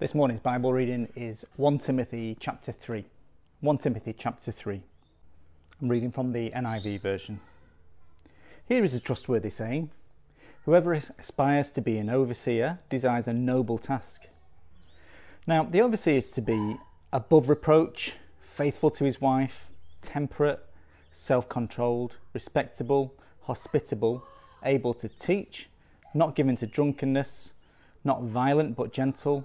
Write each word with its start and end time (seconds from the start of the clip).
This 0.00 0.14
morning's 0.14 0.40
Bible 0.40 0.72
reading 0.72 1.12
is 1.14 1.44
1 1.56 1.80
Timothy 1.80 2.34
chapter 2.40 2.72
3. 2.72 3.04
1 3.60 3.76
Timothy 3.76 4.14
chapter 4.16 4.50
3. 4.50 4.80
I'm 5.82 5.88
reading 5.90 6.10
from 6.10 6.32
the 6.32 6.48
NIV 6.52 7.02
version. 7.02 7.38
Here 8.66 8.82
is 8.82 8.94
a 8.94 8.98
trustworthy 8.98 9.50
saying 9.50 9.90
Whoever 10.64 10.94
aspires 10.94 11.70
to 11.72 11.82
be 11.82 11.98
an 11.98 12.08
overseer 12.08 12.78
desires 12.88 13.26
a 13.28 13.34
noble 13.34 13.76
task. 13.76 14.22
Now, 15.46 15.64
the 15.64 15.82
overseer 15.82 16.16
is 16.16 16.30
to 16.30 16.40
be 16.40 16.78
above 17.12 17.50
reproach, 17.50 18.14
faithful 18.40 18.90
to 18.92 19.04
his 19.04 19.20
wife, 19.20 19.66
temperate, 20.00 20.64
self 21.12 21.46
controlled, 21.46 22.16
respectable, 22.32 23.12
hospitable, 23.42 24.24
able 24.64 24.94
to 24.94 25.10
teach, 25.10 25.68
not 26.14 26.34
given 26.34 26.56
to 26.56 26.66
drunkenness, 26.66 27.52
not 28.02 28.22
violent 28.22 28.76
but 28.76 28.94
gentle 28.94 29.44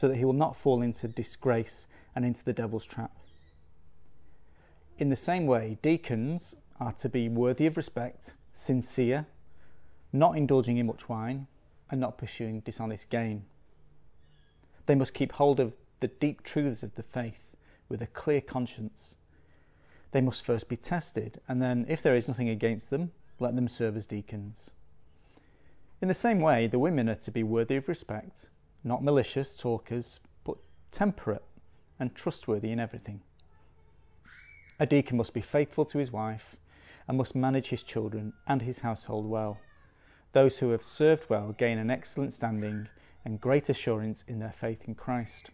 so 0.00 0.08
that 0.08 0.16
he 0.16 0.24
will 0.24 0.32
not 0.32 0.56
fall 0.56 0.80
into 0.80 1.06
disgrace 1.06 1.86
and 2.16 2.24
into 2.24 2.42
the 2.42 2.54
devil's 2.54 2.86
trap. 2.86 3.14
In 4.98 5.10
the 5.10 5.16
same 5.16 5.46
way, 5.46 5.76
deacons 5.82 6.54
are 6.80 6.94
to 6.94 7.10
be 7.10 7.28
worthy 7.28 7.66
of 7.66 7.76
respect, 7.76 8.32
sincere, 8.54 9.26
not 10.10 10.38
indulging 10.38 10.78
in 10.78 10.86
much 10.86 11.10
wine, 11.10 11.48
and 11.90 12.00
not 12.00 12.16
pursuing 12.16 12.60
dishonest 12.60 13.10
gain. 13.10 13.44
They 14.86 14.94
must 14.94 15.12
keep 15.12 15.32
hold 15.32 15.60
of 15.60 15.74
the 16.00 16.08
deep 16.08 16.42
truths 16.44 16.82
of 16.82 16.94
the 16.94 17.02
faith 17.02 17.54
with 17.90 18.00
a 18.00 18.06
clear 18.06 18.40
conscience. 18.40 19.16
They 20.12 20.22
must 20.22 20.46
first 20.46 20.66
be 20.66 20.78
tested, 20.78 21.42
and 21.46 21.60
then, 21.60 21.84
if 21.90 22.00
there 22.00 22.16
is 22.16 22.26
nothing 22.26 22.48
against 22.48 22.88
them, 22.88 23.12
let 23.38 23.54
them 23.54 23.68
serve 23.68 23.98
as 23.98 24.06
deacons. 24.06 24.70
In 26.00 26.08
the 26.08 26.14
same 26.14 26.40
way, 26.40 26.68
the 26.68 26.78
women 26.78 27.06
are 27.10 27.16
to 27.16 27.30
be 27.30 27.42
worthy 27.42 27.76
of 27.76 27.86
respect, 27.86 28.48
not 28.82 29.04
malicious 29.04 29.56
talkers, 29.56 30.20
but 30.44 30.56
temperate 30.90 31.44
and 31.98 32.14
trustworthy 32.14 32.72
in 32.72 32.80
everything. 32.80 33.20
A 34.78 34.86
deacon 34.86 35.18
must 35.18 35.34
be 35.34 35.42
faithful 35.42 35.84
to 35.84 35.98
his 35.98 36.10
wife 36.10 36.56
and 37.06 37.18
must 37.18 37.34
manage 37.34 37.68
his 37.68 37.82
children 37.82 38.32
and 38.46 38.62
his 38.62 38.78
household 38.78 39.26
well. 39.26 39.58
Those 40.32 40.58
who 40.58 40.70
have 40.70 40.82
served 40.82 41.28
well 41.28 41.52
gain 41.52 41.76
an 41.76 41.90
excellent 41.90 42.32
standing 42.32 42.88
and 43.24 43.40
great 43.40 43.68
assurance 43.68 44.24
in 44.26 44.38
their 44.38 44.54
faith 44.58 44.88
in 44.88 44.94
Christ. 44.94 45.50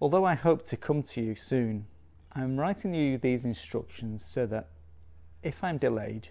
Although 0.00 0.24
I 0.24 0.34
hope 0.34 0.66
to 0.66 0.76
come 0.76 1.02
to 1.04 1.22
you 1.22 1.36
soon, 1.36 1.86
I 2.32 2.42
am 2.42 2.58
writing 2.58 2.94
you 2.94 3.16
these 3.16 3.44
instructions 3.44 4.24
so 4.24 4.46
that, 4.46 4.68
if 5.44 5.62
I 5.62 5.70
am 5.70 5.78
delayed, 5.78 6.28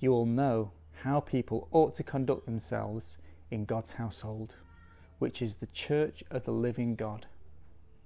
you 0.00 0.10
will 0.10 0.24
know 0.24 0.70
how 1.02 1.20
people 1.20 1.68
ought 1.72 1.94
to 1.96 2.02
conduct 2.02 2.46
themselves 2.46 3.18
in 3.50 3.66
God's 3.66 3.92
household 3.92 4.54
which 5.22 5.40
is 5.40 5.54
the 5.54 5.68
church 5.68 6.24
of 6.32 6.42
the 6.42 6.50
living 6.50 6.96
God, 6.96 7.26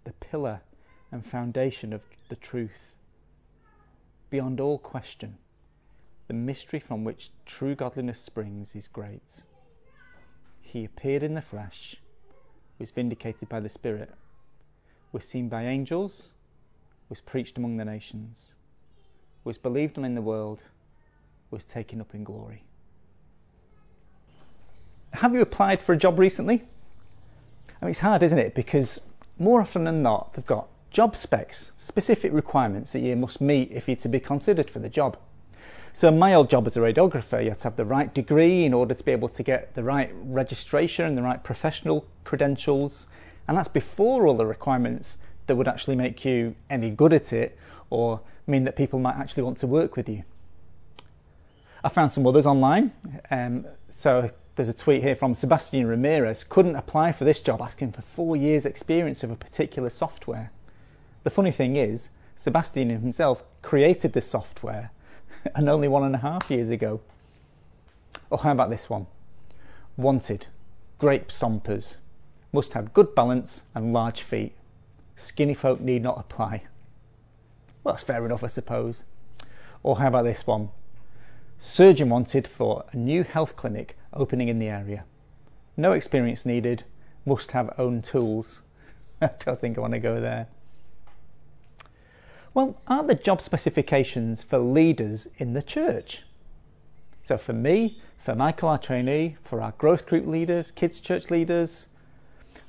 the 0.04 0.12
pillar 0.12 0.60
and 1.10 1.24
foundation 1.24 1.94
of 1.94 2.02
the 2.28 2.36
truth. 2.36 2.94
Beyond 4.28 4.60
all 4.60 4.76
question, 4.76 5.38
the 6.28 6.34
mystery 6.34 6.78
from 6.78 7.04
which 7.04 7.30
true 7.46 7.74
godliness 7.74 8.20
springs 8.20 8.76
is 8.76 8.86
great. 8.86 9.44
He 10.60 10.84
appeared 10.84 11.22
in 11.22 11.32
the 11.32 11.40
flesh, 11.40 11.96
was 12.78 12.90
vindicated 12.90 13.48
by 13.48 13.60
the 13.60 13.70
Spirit, 13.70 14.10
was 15.10 15.24
seen 15.24 15.48
by 15.48 15.64
angels, 15.64 16.28
was 17.08 17.22
preached 17.22 17.56
among 17.56 17.78
the 17.78 17.86
nations, 17.86 18.52
was 19.42 19.56
believed 19.56 19.96
on 19.96 20.04
in 20.04 20.14
the 20.14 20.20
world, 20.20 20.64
was 21.50 21.64
taken 21.64 21.98
up 21.98 22.14
in 22.14 22.24
glory. 22.24 22.62
Have 25.14 25.32
you 25.32 25.40
applied 25.40 25.80
for 25.80 25.94
a 25.94 25.96
job 25.96 26.18
recently? 26.18 26.68
I 27.80 27.84
mean, 27.84 27.90
it's 27.90 28.00
hard, 28.00 28.22
isn't 28.22 28.38
it? 28.38 28.54
Because 28.54 29.00
more 29.38 29.60
often 29.60 29.84
than 29.84 30.02
not, 30.02 30.34
they've 30.34 30.46
got 30.46 30.68
job 30.90 31.16
specs, 31.16 31.72
specific 31.76 32.32
requirements 32.32 32.92
that 32.92 33.00
you 33.00 33.16
must 33.16 33.40
meet 33.40 33.70
if 33.70 33.86
you're 33.88 33.96
to 33.96 34.08
be 34.08 34.20
considered 34.20 34.70
for 34.70 34.78
the 34.78 34.88
job. 34.88 35.16
So, 35.92 36.10
my 36.10 36.34
old 36.34 36.50
job 36.50 36.66
as 36.66 36.76
a 36.76 36.80
radiographer, 36.80 37.42
you 37.42 37.50
had 37.50 37.58
to 37.60 37.64
have 37.64 37.76
the 37.76 37.84
right 37.84 38.12
degree 38.12 38.64
in 38.64 38.74
order 38.74 38.94
to 38.94 39.02
be 39.02 39.12
able 39.12 39.28
to 39.30 39.42
get 39.42 39.74
the 39.74 39.82
right 39.82 40.10
registration 40.24 41.06
and 41.06 41.16
the 41.16 41.22
right 41.22 41.42
professional 41.42 42.06
credentials. 42.24 43.06
And 43.48 43.56
that's 43.56 43.68
before 43.68 44.26
all 44.26 44.36
the 44.36 44.44
requirements 44.46 45.18
that 45.46 45.56
would 45.56 45.68
actually 45.68 45.96
make 45.96 46.24
you 46.24 46.54
any 46.68 46.90
good 46.90 47.12
at 47.12 47.32
it 47.32 47.58
or 47.88 48.20
mean 48.46 48.64
that 48.64 48.76
people 48.76 48.98
might 48.98 49.16
actually 49.16 49.42
want 49.42 49.58
to 49.58 49.66
work 49.66 49.96
with 49.96 50.08
you. 50.08 50.24
I 51.82 51.88
found 51.88 52.12
some 52.12 52.26
others 52.26 52.46
online. 52.46 52.92
Um, 53.30 53.66
so, 53.88 54.30
there's 54.56 54.68
a 54.70 54.74
tweet 54.74 55.02
here 55.02 55.14
from 55.14 55.34
Sebastian 55.34 55.86
Ramirez, 55.86 56.42
couldn't 56.42 56.76
apply 56.76 57.12
for 57.12 57.24
this 57.24 57.40
job 57.40 57.60
asking 57.60 57.92
for 57.92 58.00
four 58.00 58.36
years' 58.36 58.64
experience 58.64 59.22
of 59.22 59.30
a 59.30 59.36
particular 59.36 59.90
software. 59.90 60.50
The 61.24 61.30
funny 61.30 61.52
thing 61.52 61.76
is, 61.76 62.08
Sebastian 62.34 62.88
himself 62.88 63.44
created 63.60 64.14
this 64.14 64.26
software 64.26 64.90
and 65.54 65.68
only 65.68 65.88
one 65.88 66.04
and 66.04 66.14
a 66.14 66.18
half 66.18 66.50
years 66.50 66.70
ago. 66.70 67.02
Or 68.30 68.38
how 68.38 68.52
about 68.52 68.70
this 68.70 68.88
one? 68.88 69.06
Wanted, 69.98 70.46
grape 70.98 71.28
stompers, 71.28 71.96
must 72.50 72.72
have 72.72 72.94
good 72.94 73.14
balance 73.14 73.62
and 73.74 73.92
large 73.92 74.22
feet. 74.22 74.54
Skinny 75.16 75.54
folk 75.54 75.80
need 75.80 76.02
not 76.02 76.18
apply. 76.18 76.62
Well, 77.84 77.94
that's 77.94 78.04
fair 78.04 78.24
enough, 78.24 78.42
I 78.42 78.48
suppose. 78.48 79.02
Or 79.82 79.98
how 79.98 80.08
about 80.08 80.24
this 80.24 80.46
one? 80.46 80.70
Surgeon 81.58 82.08
wanted 82.08 82.48
for 82.48 82.84
a 82.92 82.96
new 82.96 83.22
health 83.22 83.54
clinic 83.56 83.96
opening 84.16 84.48
in 84.48 84.58
the 84.58 84.68
area. 84.68 85.04
No 85.76 85.92
experience 85.92 86.46
needed, 86.46 86.84
must 87.24 87.52
have 87.52 87.74
own 87.78 88.02
tools. 88.02 88.60
I 89.22 89.30
don't 89.38 89.60
think 89.60 89.76
I 89.76 89.80
want 89.80 89.92
to 89.92 89.98
go 89.98 90.20
there. 90.20 90.48
Well, 92.54 92.80
are 92.86 93.02
the 93.02 93.14
job 93.14 93.42
specifications 93.42 94.42
for 94.42 94.58
leaders 94.58 95.28
in 95.36 95.52
the 95.52 95.62
church? 95.62 96.22
So, 97.22 97.36
for 97.36 97.52
me, 97.52 98.00
for 98.18 98.34
Michael, 98.34 98.70
our 98.70 98.78
trainee, 98.78 99.36
for 99.44 99.60
our 99.60 99.72
growth 99.72 100.06
group 100.06 100.26
leaders, 100.26 100.70
kids' 100.70 101.00
church 101.00 101.30
leaders, 101.30 101.88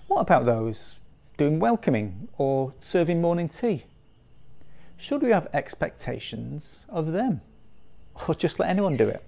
what 0.08 0.22
about 0.22 0.46
those 0.46 0.96
doing 1.38 1.60
welcoming 1.60 2.28
or 2.38 2.74
serving 2.80 3.22
morning 3.22 3.48
tea? 3.48 3.86
Should 4.98 5.22
we 5.22 5.30
have 5.30 5.48
expectations 5.54 6.86
of 6.90 7.12
them? 7.12 7.42
or 8.28 8.36
just 8.36 8.60
let 8.60 8.70
anyone 8.70 8.98
do 8.98 9.08
it? 9.08 9.24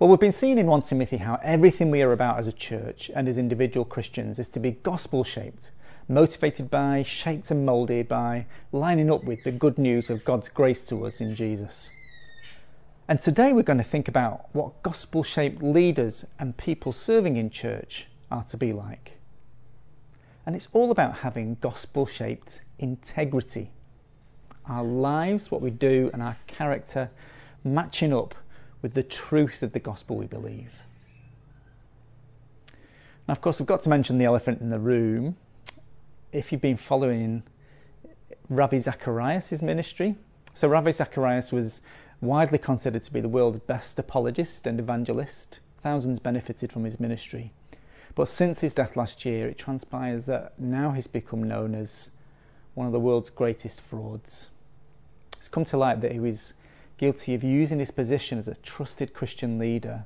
Well, 0.00 0.10
we've 0.10 0.18
been 0.18 0.32
seeing 0.32 0.58
in 0.58 0.66
1 0.66 0.82
Timothy 0.82 1.18
how 1.18 1.38
everything 1.40 1.88
we 1.88 2.02
are 2.02 2.10
about 2.10 2.40
as 2.40 2.48
a 2.48 2.52
church 2.52 3.12
and 3.14 3.28
as 3.28 3.38
individual 3.38 3.84
Christians 3.84 4.40
is 4.40 4.48
to 4.48 4.58
be 4.58 4.72
gospel 4.72 5.22
shaped, 5.22 5.70
motivated 6.08 6.68
by, 6.68 7.04
shaped 7.04 7.52
and 7.52 7.64
moulded 7.64 8.08
by, 8.08 8.46
lining 8.72 9.08
up 9.08 9.22
with 9.22 9.44
the 9.44 9.52
good 9.52 9.78
news 9.78 10.10
of 10.10 10.24
God's 10.24 10.48
grace 10.48 10.82
to 10.84 11.06
us 11.06 11.20
in 11.20 11.36
Jesus. 11.36 11.90
And 13.06 13.20
today 13.20 13.52
we're 13.52 13.62
going 13.62 13.78
to 13.78 13.84
think 13.84 14.08
about 14.08 14.52
what 14.52 14.82
gospel 14.82 15.22
shaped 15.22 15.62
leaders 15.62 16.24
and 16.40 16.56
people 16.56 16.92
serving 16.92 17.36
in 17.36 17.48
church 17.48 18.08
are 18.32 18.42
to 18.44 18.56
be 18.56 18.72
like. 18.72 19.12
And 20.44 20.56
it's 20.56 20.68
all 20.72 20.90
about 20.90 21.18
having 21.18 21.56
gospel 21.60 22.04
shaped 22.04 22.62
integrity 22.80 23.70
our 24.66 24.82
lives, 24.82 25.52
what 25.52 25.60
we 25.60 25.70
do, 25.70 26.10
and 26.12 26.20
our 26.20 26.36
character 26.48 27.10
matching 27.62 28.12
up 28.12 28.34
with 28.84 28.92
the 28.92 29.02
truth 29.02 29.62
of 29.62 29.72
the 29.72 29.80
gospel 29.80 30.14
we 30.14 30.26
believe. 30.26 30.70
Now, 33.26 33.32
of 33.32 33.40
course, 33.40 33.58
I've 33.58 33.66
got 33.66 33.80
to 33.84 33.88
mention 33.88 34.18
the 34.18 34.26
elephant 34.26 34.60
in 34.60 34.68
the 34.68 34.78
room. 34.78 35.36
If 36.32 36.52
you've 36.52 36.60
been 36.60 36.76
following 36.76 37.44
Ravi 38.50 38.80
Zacharias' 38.80 39.62
ministry, 39.62 40.16
so 40.52 40.68
Ravi 40.68 40.92
Zacharias 40.92 41.50
was 41.50 41.80
widely 42.20 42.58
considered 42.58 43.02
to 43.04 43.10
be 43.10 43.22
the 43.22 43.28
world's 43.28 43.60
best 43.60 43.98
apologist 43.98 44.66
and 44.66 44.78
evangelist. 44.78 45.60
Thousands 45.82 46.18
benefited 46.18 46.70
from 46.70 46.84
his 46.84 47.00
ministry. 47.00 47.52
But 48.14 48.28
since 48.28 48.60
his 48.60 48.74
death 48.74 48.98
last 48.98 49.24
year, 49.24 49.48
it 49.48 49.56
transpires 49.56 50.26
that 50.26 50.60
now 50.60 50.90
he's 50.90 51.06
become 51.06 51.42
known 51.42 51.74
as 51.74 52.10
one 52.74 52.86
of 52.86 52.92
the 52.92 53.00
world's 53.00 53.30
greatest 53.30 53.80
frauds. 53.80 54.50
It's 55.38 55.48
come 55.48 55.64
to 55.64 55.78
light 55.78 56.02
that 56.02 56.12
he 56.12 56.20
was 56.20 56.52
guilty 56.96 57.34
of 57.34 57.42
using 57.42 57.78
his 57.78 57.90
position 57.90 58.38
as 58.38 58.48
a 58.48 58.54
trusted 58.56 59.12
Christian 59.12 59.58
leader 59.58 60.04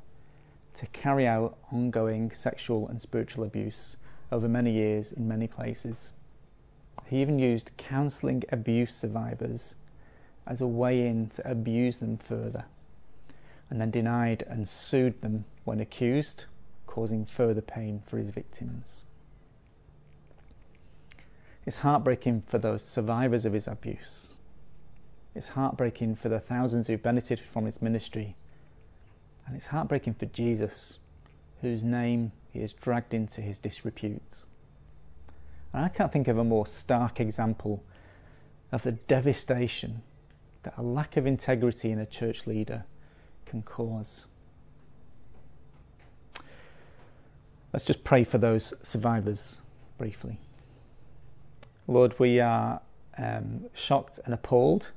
to 0.75 0.87
carry 0.87 1.27
out 1.27 1.59
ongoing 1.73 2.31
sexual 2.31 2.89
and 2.89 3.01
spiritual 3.01 3.45
abuse 3.45 3.97
over 4.33 4.49
many 4.49 4.73
years 4.73 5.13
in 5.13 5.29
many 5.29 5.47
places. 5.47 6.13
He 7.07 7.21
even 7.21 7.39
used 7.39 7.71
counselling 7.77 8.45
abuse 8.51 8.95
survivors 8.95 9.75
as 10.47 10.61
a 10.61 10.67
way 10.67 11.07
in 11.07 11.29
to 11.31 11.51
abuse 11.51 11.99
them 11.99 12.17
further, 12.17 12.65
and 13.71 13.81
then 13.81 13.91
denied 13.91 14.45
and 14.49 14.69
sued 14.69 15.21
them 15.21 15.45
when 15.65 15.81
accused, 15.81 16.47
causing 16.87 17.27
further 17.27 17.61
pain 17.61 18.03
for 18.07 18.17
his 18.17 18.31
victims. 18.31 19.05
It's 21.67 21.79
heartbreaking 21.79 22.45
for 22.47 22.57
those 22.57 22.83
survivors 22.83 23.45
of 23.45 23.53
his 23.53 23.69
abuse. 23.69 24.38
It's 25.39 25.51
heartbreaking 25.51 26.17
for 26.17 26.29
the 26.29 26.41
thousands 26.41 26.89
who 26.89 26.99
benefited 26.99 27.47
from 27.53 27.65
his 27.65 27.81
ministry. 27.81 28.35
And 29.47 29.55
it's 29.55 29.67
heartbreaking 29.67 30.15
for 30.15 30.27
Jesus, 30.27 30.99
whose 31.63 31.85
name 31.85 32.33
he 32.51 32.61
has 32.61 32.73
dragged 32.73 33.15
into 33.15 33.41
his 33.41 33.61
disrepute. 33.61 34.43
And 35.73 35.85
I 35.85 35.91
can't 35.91 36.11
think 36.11 36.27
of 36.27 36.39
a 36.39 36.45
more 36.45 36.67
stark 36.67 37.21
example 37.21 37.85
of 38.73 38.83
the 38.83 38.91
devastation 38.91 40.03
that 40.65 40.75
a 40.77 40.83
lack 40.83 41.17
of 41.17 41.25
integrity 41.25 41.93
in 41.93 42.01
a 42.01 42.07
church 42.07 42.49
leader 42.49 42.83
can 43.47 43.63
cause. 43.63 44.27
Let's 47.73 47.85
just 47.85 48.03
pray 48.03 48.25
for 48.25 48.39
those 48.39 48.75
survivors 48.83 49.59
briefly. 49.99 50.41
Lord, 51.87 52.19
we 52.19 52.41
are 52.41 52.81
um, 53.17 53.67
shocked 53.73 54.19
and 54.25 54.35
appalled 54.35 54.91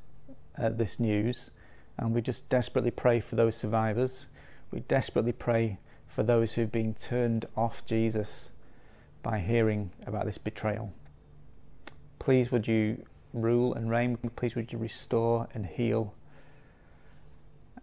at 0.57 0.77
this 0.77 0.99
news, 0.99 1.51
and 1.97 2.13
we 2.13 2.21
just 2.21 2.47
desperately 2.49 2.91
pray 2.91 3.19
for 3.19 3.35
those 3.35 3.55
survivors. 3.55 4.27
We 4.71 4.81
desperately 4.81 5.33
pray 5.33 5.79
for 6.07 6.23
those 6.23 6.53
who've 6.53 6.71
been 6.71 6.93
turned 6.93 7.45
off 7.55 7.85
Jesus 7.85 8.51
by 9.23 9.39
hearing 9.39 9.91
about 10.05 10.25
this 10.25 10.37
betrayal. 10.37 10.91
Please 12.19 12.51
would 12.51 12.67
you 12.67 13.05
rule 13.33 13.73
and 13.73 13.89
reign? 13.89 14.17
Please 14.35 14.55
would 14.55 14.71
you 14.71 14.77
restore 14.77 15.47
and 15.53 15.65
heal 15.65 16.13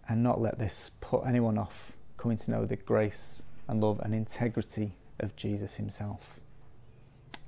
and 0.07 0.23
not 0.23 0.41
let 0.41 0.57
this 0.57 0.91
put 1.01 1.25
anyone 1.25 1.57
off 1.57 1.93
coming 2.17 2.37
to 2.37 2.51
know 2.51 2.65
the 2.65 2.75
grace 2.75 3.43
and 3.67 3.81
love 3.81 3.99
and 4.03 4.13
integrity 4.13 4.95
of 5.19 5.35
Jesus 5.35 5.75
himself. 5.75 6.39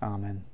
Amen. 0.02 0.51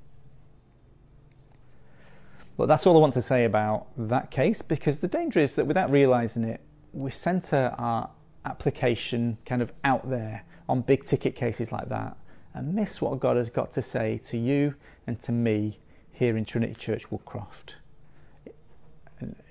But 2.58 2.66
that's 2.66 2.88
all 2.88 2.96
I 2.96 3.00
want 3.00 3.14
to 3.14 3.22
say 3.22 3.44
about 3.44 3.86
that 3.96 4.32
case 4.32 4.62
because 4.62 4.98
the 4.98 5.06
danger 5.06 5.38
is 5.38 5.54
that 5.54 5.64
without 5.64 5.92
realizing 5.92 6.42
it, 6.42 6.60
we 6.92 7.12
centre 7.12 7.72
our 7.78 8.10
application 8.44 9.38
kind 9.46 9.62
of 9.62 9.72
out 9.84 10.10
there 10.10 10.42
on 10.68 10.80
big 10.80 11.04
ticket 11.04 11.36
cases 11.36 11.70
like 11.70 11.88
that 11.88 12.16
and 12.54 12.74
miss 12.74 13.00
what 13.00 13.20
God 13.20 13.36
has 13.36 13.48
got 13.48 13.70
to 13.72 13.82
say 13.82 14.18
to 14.24 14.36
you 14.36 14.74
and 15.06 15.20
to 15.20 15.30
me 15.30 15.78
here 16.10 16.36
in 16.36 16.44
Trinity 16.44 16.74
Church 16.74 17.08
Woodcroft. 17.10 17.74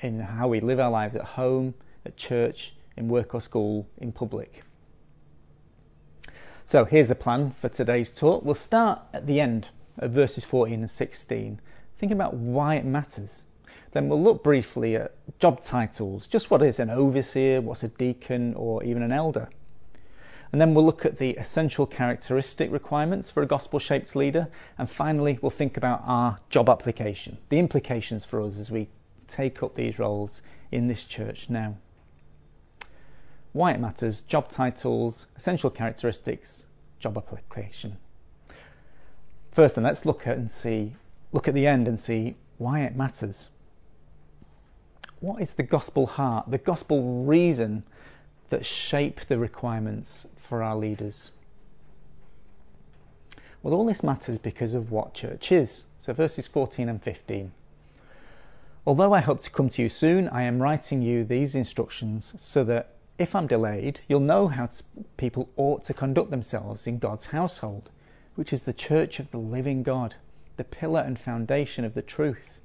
In 0.01 0.19
how 0.19 0.49
we 0.49 0.59
live 0.59 0.81
our 0.81 0.91
lives 0.91 1.15
at 1.15 1.23
home, 1.23 1.75
at 2.05 2.17
church, 2.17 2.75
in 2.97 3.07
work 3.07 3.33
or 3.33 3.39
school, 3.39 3.87
in 3.99 4.11
public. 4.11 4.63
So 6.65 6.83
here's 6.83 7.07
the 7.07 7.15
plan 7.15 7.51
for 7.51 7.69
today's 7.69 8.09
talk. 8.09 8.43
We'll 8.43 8.53
start 8.53 8.99
at 9.13 9.27
the 9.27 9.39
end 9.39 9.69
of 9.97 10.11
verses 10.11 10.43
14 10.43 10.81
and 10.81 10.91
16, 10.91 11.61
thinking 11.97 12.17
about 12.17 12.33
why 12.33 12.75
it 12.75 12.85
matters. 12.85 13.43
Then 13.91 14.09
we'll 14.09 14.21
look 14.21 14.43
briefly 14.43 14.95
at 14.95 15.13
job 15.39 15.63
titles, 15.63 16.27
just 16.27 16.51
what 16.51 16.61
is 16.61 16.79
an 16.79 16.89
overseer, 16.89 17.61
what's 17.61 17.83
a 17.83 17.87
deacon, 17.87 18.53
or 18.55 18.83
even 18.83 19.01
an 19.01 19.11
elder. 19.11 19.49
And 20.51 20.61
then 20.61 20.73
we'll 20.73 20.85
look 20.85 21.05
at 21.05 21.17
the 21.17 21.31
essential 21.31 21.85
characteristic 21.85 22.71
requirements 22.71 23.29
for 23.29 23.43
a 23.43 23.47
gospel 23.47 23.79
shaped 23.79 24.15
leader. 24.15 24.47
And 24.77 24.89
finally, 24.89 25.39
we'll 25.41 25.49
think 25.49 25.75
about 25.75 26.03
our 26.05 26.39
job 26.49 26.69
application, 26.69 27.37
the 27.49 27.59
implications 27.59 28.23
for 28.23 28.41
us 28.41 28.57
as 28.57 28.71
we 28.71 28.87
take 29.27 29.61
up 29.61 29.75
these 29.75 29.99
roles 29.99 30.41
in 30.71 30.87
this 30.87 31.03
church 31.03 31.49
now. 31.49 31.75
Why 33.51 33.71
it 33.71 33.79
matters, 33.79 34.21
job 34.21 34.49
titles, 34.49 35.25
essential 35.35 35.69
characteristics, 35.69 36.67
job 36.99 37.17
application. 37.17 37.97
First, 39.51 39.75
then, 39.75 39.83
let's 39.83 40.05
look 40.05 40.27
at 40.27 40.37
and 40.37 40.51
see, 40.51 40.95
look 41.37 41.47
at 41.47 41.53
the 41.53 41.67
end 41.67 41.87
and 41.87 41.99
see 41.99 42.35
why 42.57 42.79
it 42.81 42.95
matters. 42.95 43.49
What 45.19 45.39
is 45.39 45.51
the 45.51 45.61
gospel 45.61 46.07
heart, 46.07 46.49
the 46.49 46.57
gospel 46.57 47.25
reason 47.25 47.83
that 48.49 48.65
shape 48.65 49.19
the 49.27 49.37
requirements 49.37 50.25
for 50.35 50.63
our 50.63 50.75
leaders. 50.75 51.29
Well, 53.61 53.75
all 53.75 53.85
this 53.85 54.01
matters 54.01 54.39
because 54.39 54.73
of 54.73 54.89
what 54.89 55.13
church 55.13 55.51
is. 55.51 55.83
So, 55.99 56.11
verses 56.11 56.47
14 56.47 56.89
and 56.89 57.03
15. 57.03 57.51
Although 58.87 59.13
I 59.13 59.19
hope 59.19 59.43
to 59.43 59.51
come 59.51 59.69
to 59.69 59.83
you 59.83 59.89
soon, 59.89 60.27
I 60.29 60.41
am 60.41 60.59
writing 60.59 61.03
you 61.03 61.23
these 61.23 61.53
instructions 61.53 62.33
so 62.39 62.63
that 62.63 62.95
if 63.19 63.35
I'm 63.35 63.45
delayed, 63.45 63.99
you'll 64.07 64.21
know 64.21 64.47
how 64.47 64.69
people 65.17 65.49
ought 65.55 65.85
to 65.85 65.93
conduct 65.93 66.31
themselves 66.31 66.87
in 66.87 66.97
God's 66.97 67.25
household, 67.25 67.91
which 68.33 68.51
is 68.51 68.63
the 68.63 68.73
church 68.73 69.19
of 69.19 69.29
the 69.29 69.37
living 69.37 69.83
God, 69.83 70.15
the 70.57 70.63
pillar 70.63 71.01
and 71.01 71.17
foundation 71.17 71.85
of 71.85 71.93
the 71.93 72.01
truth. 72.01 72.59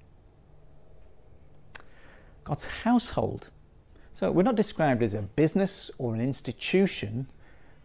God's 2.44 2.64
household 2.64 3.48
so 4.22 4.30
we're 4.30 4.44
not 4.44 4.54
described 4.54 5.02
as 5.02 5.14
a 5.14 5.22
business 5.22 5.90
or 5.98 6.14
an 6.14 6.20
institution, 6.20 7.26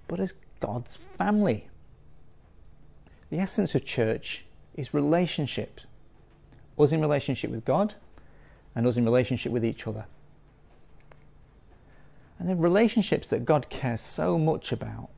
but 0.08 0.20
as 0.20 0.34
God's 0.60 0.98
family. 1.18 1.68
The 3.32 3.40
essence 3.40 3.74
of 3.74 3.86
church 3.86 4.46
is 4.76 4.94
relationship. 4.94 5.82
Us 6.78 6.92
in 6.92 7.02
relationship 7.02 7.50
with 7.50 7.66
God 7.66 7.96
and 8.76 8.86
us 8.86 8.98
in 8.98 9.06
relationship 9.06 9.52
with 9.52 9.66
each 9.66 9.88
other. 9.88 10.06
And 12.38 12.48
the 12.48 12.56
relationships 12.56 13.30
that 13.30 13.44
God 13.44 13.68
cares 13.72 14.02
so 14.02 14.38
much 14.38 14.72
about 14.72 15.10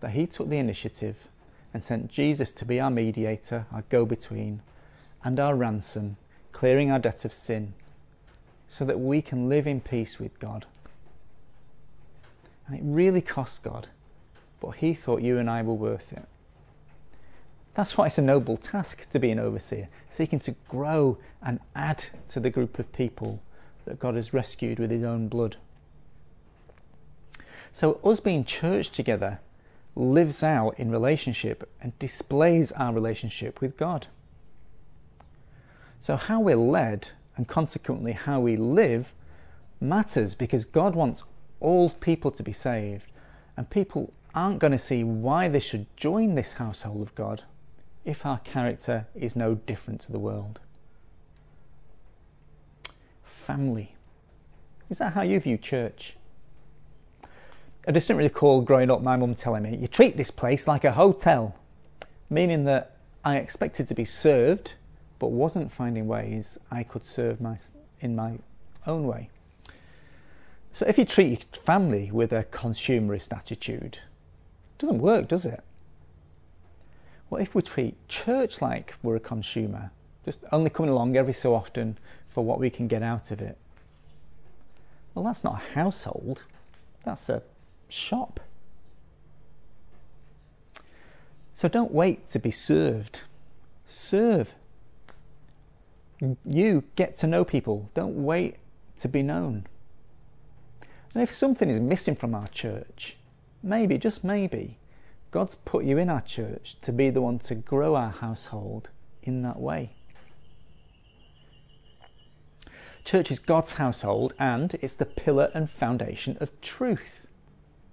that 0.00 0.10
He 0.10 0.26
took 0.26 0.50
the 0.50 0.58
initiative 0.58 1.26
and 1.74 1.82
sent 1.82 2.10
Jesus 2.10 2.50
to 2.52 2.64
be 2.64 2.80
our 2.80 2.90
mediator, 2.90 3.66
our 3.72 3.84
go 3.88 4.04
between, 4.04 4.60
and 5.24 5.38
our 5.40 5.54
ransom, 5.54 6.16
clearing 6.52 6.90
our 6.90 6.98
debt 6.98 7.24
of 7.24 7.32
sin 7.32 7.74
so 8.68 8.84
that 8.84 9.00
we 9.00 9.20
can 9.22 9.48
live 9.48 9.66
in 9.66 9.80
peace 9.80 10.18
with 10.18 10.38
God. 10.38 10.66
And 12.66 12.76
it 12.76 12.82
really 12.84 13.20
cost 13.20 13.62
God, 13.62 13.88
but 14.60 14.76
He 14.76 14.94
thought 14.94 15.22
you 15.22 15.38
and 15.38 15.50
I 15.50 15.62
were 15.62 15.74
worth 15.74 16.12
it. 16.12 16.26
That's 17.74 17.96
why 17.96 18.06
it's 18.06 18.18
a 18.18 18.22
noble 18.22 18.56
task 18.56 19.08
to 19.10 19.18
be 19.18 19.30
an 19.30 19.38
overseer, 19.38 19.88
seeking 20.10 20.38
to 20.40 20.54
grow 20.68 21.18
and 21.42 21.58
add 21.74 22.04
to 22.30 22.40
the 22.40 22.50
group 22.50 22.78
of 22.78 22.92
people 22.92 23.42
that 23.84 23.98
God 23.98 24.14
has 24.14 24.32
rescued 24.32 24.78
with 24.78 24.90
His 24.90 25.02
own 25.02 25.28
blood. 25.28 25.56
So, 27.72 27.98
us 28.04 28.20
being 28.20 28.44
church 28.44 28.90
together 28.90 29.40
lives 29.94 30.42
out 30.42 30.78
in 30.78 30.90
relationship 30.90 31.68
and 31.80 31.98
displays 31.98 32.72
our 32.72 32.92
relationship 32.92 33.60
with 33.60 33.76
God. 33.76 34.06
So, 36.00 36.16
how 36.16 36.40
we're 36.40 36.56
led 36.56 37.10
and 37.36 37.46
consequently 37.46 38.12
how 38.12 38.40
we 38.40 38.56
live 38.56 39.12
matters 39.80 40.34
because 40.34 40.64
God 40.64 40.94
wants 40.94 41.22
all 41.60 41.90
people 41.90 42.30
to 42.32 42.42
be 42.42 42.52
saved, 42.52 43.06
and 43.56 43.68
people 43.68 44.12
aren't 44.34 44.58
going 44.58 44.72
to 44.72 44.78
see 44.78 45.04
why 45.04 45.48
they 45.48 45.60
should 45.60 45.86
join 45.96 46.34
this 46.34 46.54
household 46.54 47.02
of 47.02 47.14
God 47.14 47.42
if 48.04 48.26
our 48.26 48.38
character 48.40 49.06
is 49.14 49.36
no 49.36 49.54
different 49.54 50.00
to 50.02 50.12
the 50.12 50.18
world. 50.18 50.60
Family. 53.22 53.94
Is 54.90 54.98
that 54.98 55.12
how 55.12 55.22
you 55.22 55.38
view 55.38 55.56
church? 55.56 56.16
I 57.86 57.90
distinctly 57.90 58.24
recall 58.24 58.60
growing 58.60 58.90
up 58.90 59.02
my 59.02 59.16
mum 59.16 59.34
telling 59.34 59.64
me, 59.64 59.76
You 59.76 59.88
treat 59.88 60.16
this 60.16 60.30
place 60.30 60.66
like 60.68 60.84
a 60.84 60.92
hotel, 60.92 61.56
meaning 62.30 62.64
that 62.64 62.96
I 63.24 63.36
expected 63.36 63.88
to 63.88 63.94
be 63.94 64.04
served 64.04 64.74
but 65.18 65.28
wasn't 65.28 65.70
finding 65.70 66.08
ways 66.08 66.58
I 66.68 66.82
could 66.82 67.06
serve 67.06 67.40
my, 67.40 67.56
in 68.00 68.16
my 68.16 68.38
own 68.88 69.06
way. 69.06 69.30
So 70.72 70.84
if 70.86 70.98
you 70.98 71.04
treat 71.04 71.30
your 71.30 71.62
family 71.62 72.10
with 72.10 72.32
a 72.32 72.42
consumerist 72.44 73.32
attitude, 73.32 73.98
it 73.98 74.78
doesn't 74.78 74.98
work, 74.98 75.28
does 75.28 75.44
it? 75.44 75.62
What 77.28 77.40
if 77.40 77.54
we 77.54 77.62
treat 77.62 78.08
church 78.08 78.60
like 78.60 78.94
we're 79.02 79.14
a 79.14 79.20
consumer, 79.20 79.92
just 80.24 80.40
only 80.50 80.70
coming 80.70 80.90
along 80.90 81.16
every 81.16 81.32
so 81.32 81.54
often 81.54 81.98
for 82.28 82.44
what 82.44 82.58
we 82.58 82.68
can 82.68 82.88
get 82.88 83.04
out 83.04 83.30
of 83.30 83.40
it? 83.40 83.56
Well, 85.14 85.24
that's 85.24 85.44
not 85.44 85.62
a 85.62 85.74
household, 85.74 86.42
that's 87.04 87.28
a 87.28 87.42
shop. 87.92 88.40
So 91.54 91.68
don't 91.68 91.92
wait 91.92 92.28
to 92.30 92.38
be 92.38 92.50
served. 92.50 93.22
Serve 93.88 94.54
you 96.44 96.84
get 96.96 97.16
to 97.16 97.26
know 97.26 97.44
people. 97.44 97.90
Don't 97.94 98.24
wait 98.24 98.56
to 98.98 99.08
be 99.08 99.22
known. 99.22 99.66
And 101.14 101.22
if 101.22 101.32
something 101.32 101.68
is 101.68 101.80
missing 101.80 102.14
from 102.14 102.34
our 102.34 102.48
church, 102.48 103.16
maybe, 103.62 103.98
just 103.98 104.24
maybe, 104.24 104.78
God's 105.30 105.56
put 105.64 105.84
you 105.84 105.98
in 105.98 106.08
our 106.08 106.20
church 106.20 106.76
to 106.82 106.92
be 106.92 107.10
the 107.10 107.20
one 107.20 107.38
to 107.40 107.54
grow 107.54 107.96
our 107.96 108.10
household 108.10 108.88
in 109.22 109.42
that 109.42 109.60
way. 109.60 109.90
Church 113.04 113.30
is 113.30 113.38
God's 113.40 113.72
household 113.72 114.32
and 114.38 114.78
it's 114.80 114.94
the 114.94 115.06
pillar 115.06 115.50
and 115.54 115.68
foundation 115.68 116.36
of 116.40 116.60
truth. 116.60 117.26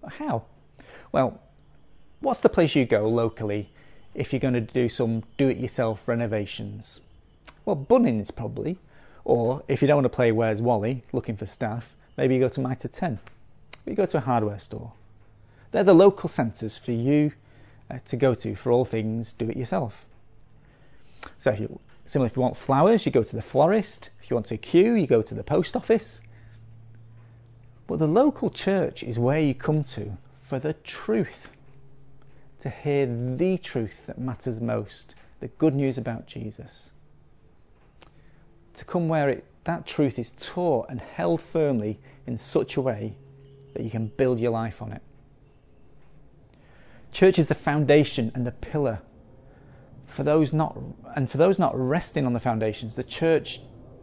How? 0.07 0.43
Well, 1.11 1.39
what's 2.19 2.39
the 2.39 2.49
place 2.49 2.75
you 2.75 2.85
go 2.85 3.07
locally 3.07 3.69
if 4.13 4.33
you're 4.33 4.39
going 4.39 4.53
to 4.53 4.61
do 4.61 4.89
some 4.89 5.23
do 5.37 5.49
it 5.49 5.57
yourself 5.57 6.07
renovations? 6.07 7.01
Well, 7.65 7.75
Bunnings 7.75 8.35
probably. 8.35 8.79
Or 9.25 9.63
if 9.67 9.81
you 9.81 9.87
don't 9.87 9.97
want 9.97 10.05
to 10.05 10.09
play 10.09 10.31
Where's 10.31 10.61
Wally 10.61 11.03
looking 11.11 11.35
for 11.35 11.45
staff, 11.45 11.95
maybe 12.17 12.35
you 12.35 12.39
go 12.39 12.49
to 12.49 12.61
Mitre 12.61 12.87
10. 12.87 13.19
You 13.85 13.93
go 13.93 14.05
to 14.05 14.17
a 14.17 14.21
hardware 14.21 14.59
store. 14.59 14.93
They're 15.71 15.83
the 15.83 15.93
local 15.93 16.29
centres 16.29 16.77
for 16.77 16.91
you 16.91 17.31
uh, 17.91 17.99
to 18.05 18.15
go 18.15 18.33
to 18.35 18.55
for 18.55 18.71
all 18.71 18.85
things 18.85 19.33
do 19.33 19.49
it 19.49 19.57
yourself. 19.57 20.05
So, 21.39 21.51
if 21.51 21.59
you, 21.59 21.79
similar 22.05 22.27
if 22.27 22.35
you 22.35 22.41
want 22.41 22.57
flowers, 22.57 23.05
you 23.05 23.11
go 23.11 23.23
to 23.23 23.35
the 23.35 23.41
florist. 23.41 24.09
If 24.21 24.29
you 24.29 24.35
want 24.35 24.47
to 24.47 24.57
queue, 24.57 24.93
you 24.93 25.05
go 25.05 25.21
to 25.21 25.35
the 25.35 25.43
post 25.43 25.75
office. 25.75 26.21
But 27.89 27.97
the 27.97 28.07
local 28.07 28.51
church 28.51 29.01
is 29.01 29.17
where 29.17 29.39
you 29.39 29.55
come 29.55 29.83
to 29.95 30.15
for 30.43 30.59
the 30.59 30.73
truth, 30.73 31.49
to 32.59 32.69
hear 32.69 33.07
the 33.07 33.57
truth 33.57 34.03
that 34.05 34.19
matters 34.19 34.61
most, 34.61 35.15
the 35.39 35.47
good 35.47 35.73
news 35.73 35.97
about 35.97 36.27
Jesus. 36.27 36.91
To 38.75 38.85
come 38.85 39.07
where 39.07 39.27
it, 39.29 39.43
that 39.63 39.87
truth 39.87 40.19
is 40.19 40.33
taught 40.37 40.85
and 40.87 41.01
held 41.01 41.41
firmly 41.41 41.99
in 42.27 42.37
such 42.37 42.77
a 42.77 42.81
way 42.81 43.17
that 43.73 43.83
you 43.83 43.89
can 43.89 44.11
build 44.17 44.39
your 44.39 44.51
life 44.51 44.83
on 44.83 44.91
it. 44.91 45.01
Church 47.11 47.39
is 47.39 47.47
the 47.47 47.55
foundation 47.55 48.31
and 48.35 48.45
the 48.45 48.51
pillar. 48.51 48.99
For 50.05 50.21
those 50.21 50.53
not 50.53 50.77
and 51.15 51.27
for 51.27 51.39
those 51.39 51.57
not 51.57 51.75
resting 51.75 52.27
on 52.27 52.33
the 52.33 52.39
foundations, 52.39 52.95
the 52.95 53.03
church 53.03 53.61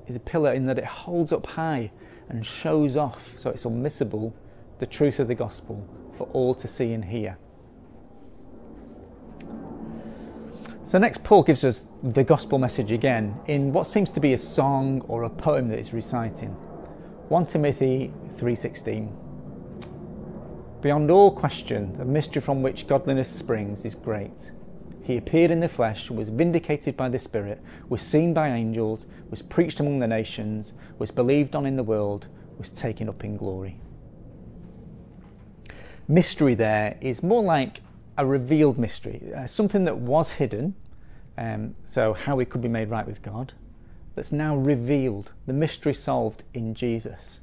is 0.08 0.16
a 0.16 0.20
pillar 0.20 0.54
in 0.54 0.66
that 0.66 0.76
it 0.76 0.84
holds 0.84 1.30
up 1.30 1.46
high 1.46 1.92
and 2.28 2.44
shows 2.44 2.96
off, 2.96 3.38
so 3.38 3.50
it's 3.50 3.64
unmissable, 3.64 4.32
the 4.78 4.86
truth 4.86 5.20
of 5.20 5.28
the 5.28 5.34
gospel 5.34 5.86
for 6.16 6.28
all 6.32 6.54
to 6.54 6.68
see 6.68 6.92
and 6.92 7.04
hear. 7.04 7.36
So 10.84 10.98
next 10.98 11.24
Paul 11.24 11.42
gives 11.42 11.64
us 11.64 11.82
the 12.02 12.22
gospel 12.22 12.58
message 12.58 12.92
again 12.92 13.38
in 13.46 13.72
what 13.72 13.86
seems 13.86 14.10
to 14.12 14.20
be 14.20 14.34
a 14.34 14.38
song 14.38 15.00
or 15.08 15.24
a 15.24 15.30
poem 15.30 15.68
that 15.68 15.78
he's 15.78 15.92
reciting. 15.92 16.50
1 17.28 17.46
Timothy 17.46 18.12
3:16 18.36 19.08
Beyond 20.82 21.10
all 21.10 21.32
question, 21.32 21.96
the 21.98 22.04
mystery 22.04 22.40
from 22.40 22.62
which 22.62 22.86
godliness 22.86 23.28
springs 23.28 23.84
is 23.84 23.96
great. 23.96 24.52
He 25.06 25.18
appeared 25.18 25.52
in 25.52 25.60
the 25.60 25.68
flesh, 25.68 26.10
was 26.10 26.30
vindicated 26.30 26.96
by 26.96 27.08
the 27.08 27.20
Spirit, 27.20 27.62
was 27.88 28.02
seen 28.02 28.34
by 28.34 28.48
angels, 28.48 29.06
was 29.30 29.40
preached 29.40 29.78
among 29.78 30.00
the 30.00 30.08
nations, 30.08 30.72
was 30.98 31.12
believed 31.12 31.54
on 31.54 31.64
in 31.64 31.76
the 31.76 31.84
world, 31.84 32.26
was 32.58 32.70
taken 32.70 33.08
up 33.08 33.22
in 33.22 33.36
glory. 33.36 33.78
Mystery 36.08 36.56
there 36.56 36.98
is 37.00 37.22
more 37.22 37.44
like 37.44 37.82
a 38.18 38.26
revealed 38.26 38.78
mystery, 38.78 39.22
uh, 39.36 39.46
something 39.46 39.84
that 39.84 39.96
was 39.96 40.28
hidden, 40.28 40.74
um, 41.38 41.76
so 41.84 42.12
how 42.12 42.40
it 42.40 42.50
could 42.50 42.62
be 42.62 42.66
made 42.66 42.90
right 42.90 43.06
with 43.06 43.22
God, 43.22 43.52
that's 44.16 44.32
now 44.32 44.56
revealed, 44.56 45.30
the 45.46 45.52
mystery 45.52 45.94
solved 45.94 46.42
in 46.52 46.74
Jesus. 46.74 47.38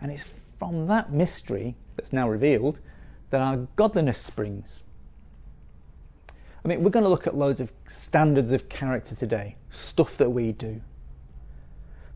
And 0.00 0.10
it's 0.10 0.24
from 0.58 0.88
that 0.88 1.12
mystery 1.12 1.76
that's 1.94 2.12
now 2.12 2.28
revealed 2.28 2.80
that 3.30 3.40
our 3.40 3.68
godliness 3.76 4.18
springs. 4.18 4.82
I 6.64 6.68
mean, 6.68 6.82
we're 6.82 6.90
going 6.90 7.04
to 7.04 7.10
look 7.10 7.26
at 7.26 7.36
loads 7.36 7.60
of 7.60 7.72
standards 7.88 8.52
of 8.52 8.68
character 8.68 9.14
today, 9.14 9.56
stuff 9.70 10.16
that 10.18 10.30
we 10.30 10.52
do. 10.52 10.80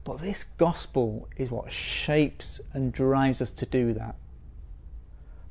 But 0.04 0.20
this 0.20 0.44
gospel 0.58 1.28
is 1.36 1.50
what 1.50 1.72
shapes 1.72 2.60
and 2.74 2.92
drives 2.92 3.40
us 3.40 3.50
to 3.52 3.66
do 3.66 3.94
that. 3.94 4.16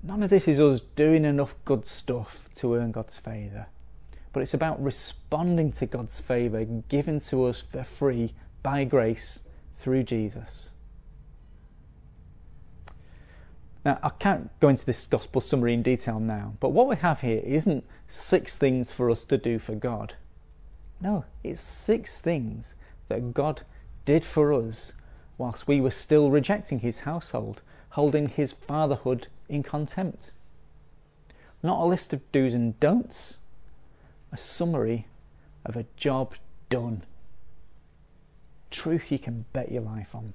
None 0.04 0.22
of 0.22 0.30
this 0.30 0.48
is 0.48 0.60
us 0.60 0.82
doing 0.96 1.26
enough 1.26 1.56
good 1.66 1.88
stuff 1.88 2.50
to 2.56 2.76
earn 2.76 2.92
God's 2.92 3.18
favour, 3.18 3.68
but 4.32 4.44
it's 4.44 4.54
about 4.54 4.84
responding 4.84 5.72
to 5.74 5.86
God's 5.86 6.20
favour 6.20 6.66
given 6.90 7.20
to 7.22 7.46
us 7.46 7.62
for 7.62 7.84
free 7.84 8.34
by 8.62 8.84
grace 8.84 9.40
through 9.78 10.04
Jesus. 10.04 10.72
Now, 13.86 14.00
I 14.02 14.10
can't 14.10 14.50
go 14.60 14.70
into 14.70 14.86
this 14.86 15.06
gospel 15.06 15.42
summary 15.42 15.74
in 15.74 15.84
detail 15.84 16.20
now, 16.20 16.54
but 16.60 16.70
what 16.70 16.88
we 16.88 16.96
have 16.96 17.22
here 17.22 17.42
isn't 17.44 17.84
six 18.08 18.58
things 18.58 18.92
for 18.92 19.10
us 19.10 19.26
to 19.26 19.38
do 19.38 19.60
for 19.60 19.76
God. 19.76 20.16
No, 21.02 21.26
it's 21.44 21.60
six 21.60 22.22
things 22.22 22.76
that 23.10 23.34
God 23.34 23.64
did 24.06 24.24
for 24.24 24.54
us 24.54 24.94
whilst 25.38 25.68
we 25.68 25.82
were 25.82 25.92
still 25.92 26.32
rejecting 26.32 26.80
his 26.80 27.00
household, 27.00 27.62
holding 27.90 28.30
his 28.30 28.54
fatherhood 28.54 29.28
in 29.50 29.64
contempt. 29.64 30.32
Not 31.62 31.82
a 31.82 31.86
list 31.86 32.14
of 32.14 32.32
do's 32.32 32.54
and 32.54 32.80
don'ts, 32.80 33.40
a 34.32 34.38
summary 34.38 35.08
of 35.66 35.76
a 35.76 35.86
job 35.98 36.36
done. 36.70 37.04
Truth 38.72 39.12
you 39.12 39.20
can 39.20 39.46
bet 39.52 39.72
your 39.72 39.82
life 39.82 40.16
on. 40.16 40.34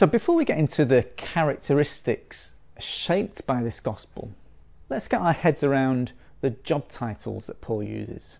So, 0.00 0.06
before 0.06 0.34
we 0.34 0.46
get 0.46 0.56
into 0.56 0.86
the 0.86 1.02
characteristics 1.18 2.54
shaped 2.78 3.46
by 3.46 3.62
this 3.62 3.80
gospel, 3.80 4.30
let's 4.88 5.06
get 5.06 5.20
our 5.20 5.34
heads 5.34 5.62
around 5.62 6.12
the 6.40 6.48
job 6.48 6.88
titles 6.88 7.48
that 7.48 7.60
Paul 7.60 7.82
uses. 7.82 8.38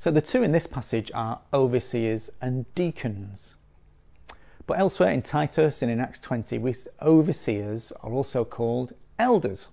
So, 0.00 0.10
the 0.10 0.20
two 0.20 0.42
in 0.42 0.50
this 0.50 0.66
passage 0.66 1.12
are 1.14 1.38
overseers 1.54 2.28
and 2.40 2.66
deacons. 2.74 3.54
But 4.66 4.80
elsewhere 4.80 5.12
in 5.12 5.22
Titus 5.22 5.80
and 5.80 5.92
in 5.92 6.00
Acts 6.00 6.18
20, 6.18 6.58
we, 6.58 6.74
overseers 7.00 7.92
are 8.00 8.10
also 8.10 8.44
called 8.44 8.94
elders. 9.16 9.68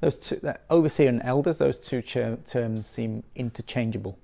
Those 0.00 0.16
two, 0.16 0.40
overseer 0.70 1.10
and 1.10 1.20
elders, 1.22 1.58
those 1.58 1.76
two 1.76 2.00
terms 2.00 2.86
seem 2.86 3.24
interchangeable. 3.34 4.16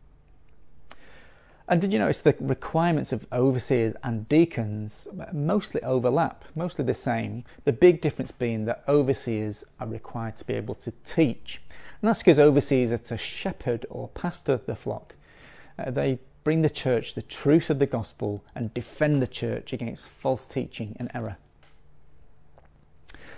And 1.69 1.81
did 1.81 1.93
you 1.93 1.99
notice 1.99 2.21
the 2.21 2.37
requirements 2.39 3.13
of 3.13 3.27
overseers 3.33 3.97
and 4.05 4.29
deacons 4.29 5.09
mostly 5.33 5.83
overlap, 5.83 6.45
mostly 6.55 6.85
the 6.85 6.95
same? 6.95 7.45
The 7.65 7.73
big 7.73 8.01
difference 8.01 8.31
being 8.31 8.67
that 8.67 8.85
overseers 8.87 9.65
are 9.81 9.89
required 9.89 10.37
to 10.37 10.45
be 10.45 10.55
able 10.55 10.77
to 10.77 10.93
teach. 11.05 11.61
And 12.01 12.09
that's 12.09 12.21
because 12.21 12.39
overseers 12.39 12.93
are 12.93 12.99
to 12.99 13.17
shepherd 13.17 13.85
or 13.91 14.09
pastor 14.09 14.61
the 14.65 14.77
flock. 14.77 15.17
Uh, 15.77 15.91
they 15.91 16.21
bring 16.45 16.63
the 16.63 16.71
church 16.71 17.15
the 17.15 17.23
truth 17.23 17.69
of 17.69 17.81
the 17.81 17.87
gospel 17.87 18.45
and 18.55 18.73
defend 18.73 19.21
the 19.21 19.27
church 19.27 19.73
against 19.73 20.09
false 20.09 20.47
teaching 20.47 20.95
and 21.01 21.11
error. 21.15 21.37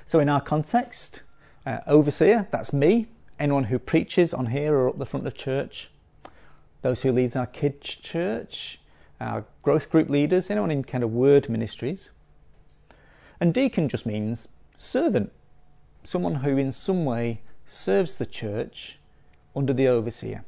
So, 0.06 0.20
in 0.20 0.28
our 0.28 0.40
context, 0.40 1.22
uh, 1.64 1.78
overseer, 1.86 2.46
that's 2.50 2.74
me, 2.74 3.06
anyone 3.38 3.64
who 3.64 3.78
preaches 3.78 4.34
on 4.34 4.46
here 4.46 4.74
or 4.74 4.88
up 4.88 4.98
the 4.98 5.06
front 5.06 5.26
of 5.26 5.34
church 5.34 5.90
those 6.82 7.02
who 7.02 7.12
leads 7.12 7.36
our 7.36 7.46
kids 7.46 7.88
church, 7.94 8.80
our 9.20 9.44
growth 9.62 9.90
group 9.90 10.08
leaders, 10.08 10.50
anyone 10.50 10.70
in 10.70 10.84
kind 10.84 11.02
of 11.02 11.12
word 11.12 11.48
ministries. 11.48 12.10
And 13.40 13.54
deacon 13.54 13.88
just 13.88 14.06
means 14.06 14.48
servant, 14.76 15.32
someone 16.04 16.36
who 16.36 16.56
in 16.56 16.72
some 16.72 17.04
way 17.04 17.40
serves 17.66 18.16
the 18.16 18.26
church 18.26 18.98
under 19.54 19.72
the 19.72 19.88
overseer. 19.88 20.44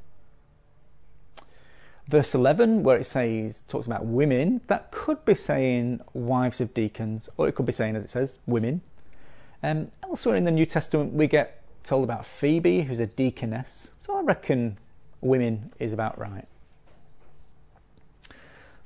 Verse 2.07 2.35
11, 2.35 2.83
where 2.83 2.97
it 2.97 3.05
says, 3.05 3.63
talks 3.69 3.87
about 3.87 4.05
women, 4.05 4.61
that 4.67 4.91
could 4.91 5.25
be 5.25 5.35
saying 5.35 6.01
wives 6.13 6.61
of 6.61 6.75
deacons, 6.75 7.29
or 7.37 7.47
it 7.47 7.55
could 7.55 7.67
be 7.67 7.73
saying, 7.73 7.95
as 7.95 8.03
it 8.03 8.11
says, 8.11 8.41
women. 8.47 8.81
Um, 9.63 9.93
elsewhere 10.03 10.35
in 10.35 10.45
the 10.45 10.51
New 10.51 10.67
Testament, 10.67 11.13
we 11.13 11.29
get 11.29 11.63
told 11.85 12.03
about 12.03 12.27
Phoebe, 12.27 12.83
who's 12.83 12.99
a 12.99 13.07
deaconess. 13.07 13.91
So 14.01 14.17
I 14.17 14.23
reckon 14.23 14.77
women 15.21 15.73
is 15.79 15.93
about 15.93 16.19
right. 16.19 16.47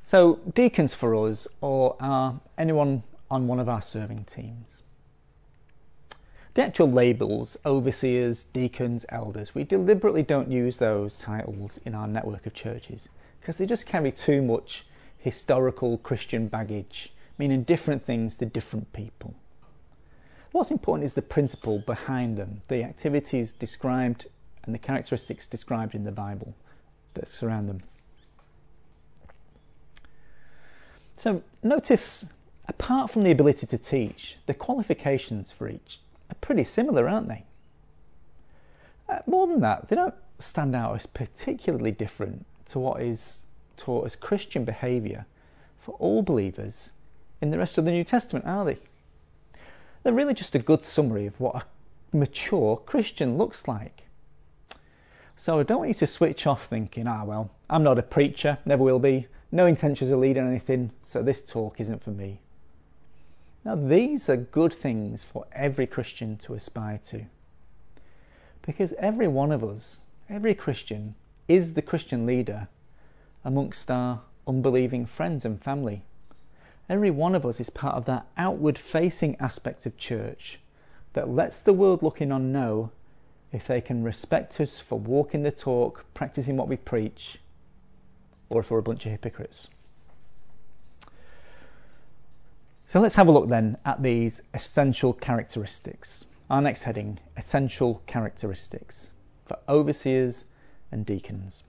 So, 0.05 0.41
deacons 0.55 0.93
for 0.93 1.15
us, 1.15 1.49
or 1.61 1.97
are 1.99 2.39
anyone 2.59 3.03
on 3.31 3.49
one 3.49 3.59
of 3.59 3.69
our 3.69 3.81
serving 3.81 4.25
teams. 4.25 4.83
The 6.55 6.63
actual 6.63 6.91
labels, 6.91 7.57
overseers, 7.67 8.45
deacons, 8.45 9.05
elders, 9.09 9.55
we 9.55 9.65
deliberately 9.65 10.23
don't 10.23 10.51
use 10.51 10.77
those 10.77 11.19
titles 11.19 11.81
in 11.85 11.95
our 11.95 12.07
network 12.07 12.47
of 12.47 12.55
churches 12.55 13.09
because 13.41 13.57
they 13.57 13.67
just 13.67 13.87
carry 13.87 14.13
too 14.13 14.41
much 14.41 14.87
historical 15.19 15.99
Christian 15.99 16.47
baggage, 16.47 17.13
meaning 17.39 17.65
different 17.65 18.05
things 18.05 18.39
to 18.39 18.47
different 18.47 18.93
people. 18.93 19.35
What's 20.53 20.71
important 20.71 21.07
is 21.07 21.15
the 21.15 21.23
principle 21.23 21.81
behind 21.81 22.37
them, 22.37 22.61
the 22.69 22.85
activities 22.85 23.51
described 23.51 24.29
and 24.65 24.75
the 24.75 24.79
characteristics 24.79 25.47
described 25.47 25.95
in 25.95 26.05
the 26.05 26.13
Bible 26.13 26.55
that 27.15 27.29
surround 27.29 27.69
them. 27.69 27.83
So 31.17 31.43
notice 31.63 32.27
apart 32.69 33.11
from 33.11 33.23
the 33.23 33.31
ability 33.31 33.67
to 33.67 33.79
teach, 33.79 34.37
the 34.47 34.55
qualifications 34.55 35.53
for 35.53 35.69
each 35.69 36.01
are 36.31 36.37
pretty 36.41 36.65
similar, 36.65 37.09
aren't 37.09 37.29
they? 37.29 37.45
Uh, 39.09 39.19
more 39.27 39.47
than 39.47 39.61
that, 39.61 39.89
they 39.89 39.97
don't 39.97 40.15
stand 40.39 40.75
out 40.75 40.95
as 40.95 41.07
particularly 41.07 41.93
different 41.93 42.45
to 42.67 42.79
what 42.79 43.03
is 43.03 43.43
taught 43.77 44.07
as 44.07 44.17
Christian 44.17 44.65
behaviour 44.65 45.27
for 45.79 45.93
all 45.97 46.23
believers 46.23 46.91
in 47.41 47.51
the 47.51 47.59
rest 47.59 47.77
of 47.77 47.85
the 47.85 47.91
New 47.91 48.05
Testament, 48.05 48.47
are 48.47 48.65
they? 48.65 48.79
They're 50.03 50.13
really 50.13 50.35
just 50.35 50.55
a 50.55 50.59
good 50.59 50.85
summary 50.85 51.27
of 51.27 51.39
what 51.39 51.57
a 51.57 52.17
mature 52.17 52.77
Christian 52.79 53.37
looks 53.37 53.69
like. 53.69 54.04
So 55.37 55.59
I 55.59 55.63
don't 55.63 55.79
want 55.79 55.89
you 55.89 55.95
to 55.95 56.07
switch 56.07 56.47
off 56.47 56.67
thinking, 56.67 57.07
ah, 57.07 57.25
well, 57.25 57.51
I'm 57.69 57.83
not 57.83 57.99
a 57.99 58.03
preacher, 58.03 58.59
never 58.65 58.83
will 58.83 58.99
be, 58.99 59.27
no 59.51 59.67
intentions 59.67 60.11
of 60.11 60.19
leading 60.19 60.47
anything, 60.47 60.91
so 61.03 61.23
this 61.23 61.41
talk 61.41 61.81
isn't 61.81 62.03
for 62.03 62.11
me. 62.11 62.41
Now, 63.65 63.75
these 63.75 64.29
are 64.29 64.37
good 64.37 64.73
things 64.73 65.25
for 65.25 65.47
every 65.53 65.87
Christian 65.87 66.37
to 66.39 66.55
aspire 66.55 66.99
to. 67.09 67.25
Because 68.63 68.93
every 68.99 69.29
one 69.29 69.53
of 69.53 69.65
us, 69.65 69.99
every 70.29 70.55
Christian, 70.55 71.15
is 71.49 71.75
the 71.75 71.83
Christian 71.83 72.27
leader 72.27 72.69
amongst 73.45 73.91
our 73.91 74.21
unbelieving 74.47 75.07
friends 75.07 75.45
and 75.45 75.63
family. 75.63 76.03
Every 76.89 77.11
one 77.11 77.35
of 77.35 77.47
us 77.47 77.61
is 77.61 77.71
part 77.71 77.97
of 77.97 78.05
that 78.05 78.27
outward 78.37 78.79
facing 78.79 79.37
aspect 79.41 79.87
of 79.87 79.97
church 79.97 80.61
that 81.15 81.29
lets 81.29 81.61
the 81.61 81.73
world 81.73 82.03
looking 82.03 82.31
on 82.31 82.53
know 82.53 82.91
if 83.55 83.69
they 83.69 83.81
can 83.81 84.03
respect 84.03 84.61
us 84.61 84.81
for 84.81 84.99
walking 84.99 85.45
the 85.45 85.51
talk, 85.53 86.05
practicing 86.13 86.57
what 86.57 86.67
we 86.67 86.77
preach, 86.77 87.39
or 88.49 88.61
if 88.61 88.71
we're 88.71 88.79
a 88.79 88.83
bunch 88.83 89.07
of 89.07 89.13
hypocrites. 89.13 89.69
So 92.89 93.01
let's 93.01 93.15
have 93.15 93.29
a 93.29 93.33
look 93.33 93.49
then 93.49 93.77
at 93.85 94.03
these 94.03 94.43
essential 94.55 95.13
characteristics. 95.13 96.27
Our 96.51 96.61
next 96.61 96.83
heading 96.83 97.21
essential 97.37 98.03
characteristics 98.07 99.11
for 99.47 99.57
overseers 99.69 100.47
and 100.91 101.07
deacons. 101.07 101.63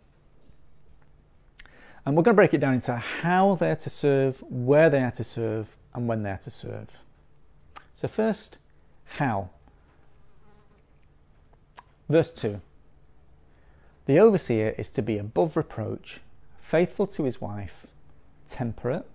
And 2.04 2.18
we're 2.18 2.24
going 2.24 2.34
to 2.34 2.42
break 2.42 2.56
it 2.56 2.60
down 2.60 2.74
into 2.74 2.96
how 2.96 3.56
they're 3.56 3.76
to 3.76 3.90
serve, 3.92 4.40
where 4.50 4.90
they 4.90 5.04
are 5.04 5.12
to 5.12 5.24
serve, 5.24 5.78
and 5.94 6.08
when 6.08 6.24
they 6.24 6.32
are 6.32 6.38
to 6.38 6.52
serve. 6.52 6.90
So, 7.94 8.08
first, 8.08 8.58
how. 9.06 9.50
Verse 12.10 12.32
2 12.32 12.62
The 14.06 14.20
overseer 14.20 14.76
is 14.78 14.90
to 14.92 15.02
be 15.02 15.18
above 15.18 15.58
reproach, 15.58 16.22
faithful 16.62 17.08
to 17.08 17.24
his 17.24 17.42
wife, 17.42 17.86
temperate, 18.48 19.06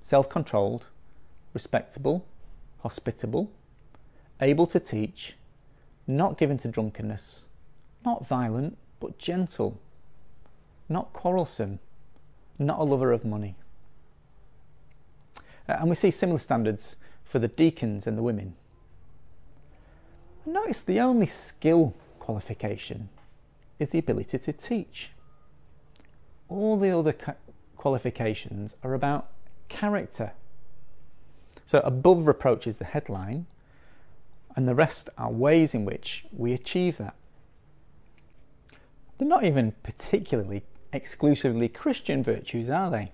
self 0.00 0.28
controlled, 0.28 0.86
respectable, 1.52 2.24
hospitable, 2.80 3.50
able 4.40 4.66
to 4.66 4.80
teach, 4.80 5.34
not 6.06 6.38
given 6.38 6.58
to 6.58 6.68
drunkenness, 6.68 7.46
not 8.04 8.26
violent, 8.26 8.76
but 9.00 9.18
gentle, 9.18 9.78
not 10.88 11.12
quarrelsome 11.12 11.78
not 12.58 12.78
a 12.78 12.84
lover 12.84 13.12
of 13.12 13.24
money. 13.24 13.54
Uh, 15.68 15.76
and 15.80 15.88
we 15.88 15.94
see 15.94 16.10
similar 16.10 16.38
standards 16.38 16.96
for 17.24 17.38
the 17.38 17.48
deacons 17.48 18.06
and 18.06 18.16
the 18.16 18.22
women. 18.22 18.54
Notice 20.46 20.80
the 20.80 21.00
only 21.00 21.26
skill 21.26 21.92
qualification 22.20 23.08
is 23.80 23.90
the 23.90 23.98
ability 23.98 24.38
to 24.38 24.52
teach. 24.52 25.10
All 26.48 26.76
the 26.76 26.96
other 26.96 27.14
qualifications 27.76 28.76
are 28.84 28.94
about 28.94 29.26
character. 29.68 30.32
So, 31.66 31.80
above 31.80 32.28
reproach 32.28 32.68
is 32.68 32.76
the 32.76 32.84
headline, 32.84 33.46
and 34.54 34.68
the 34.68 34.74
rest 34.74 35.10
are 35.18 35.32
ways 35.32 35.74
in 35.74 35.84
which 35.84 36.24
we 36.32 36.52
achieve 36.52 36.96
that. 36.98 37.16
They're 39.18 39.26
not 39.26 39.44
even 39.44 39.72
particularly 39.82 40.62
exclusively 40.92 41.68
Christian 41.68 42.22
virtues, 42.22 42.70
are 42.70 42.90
they? 42.90 43.10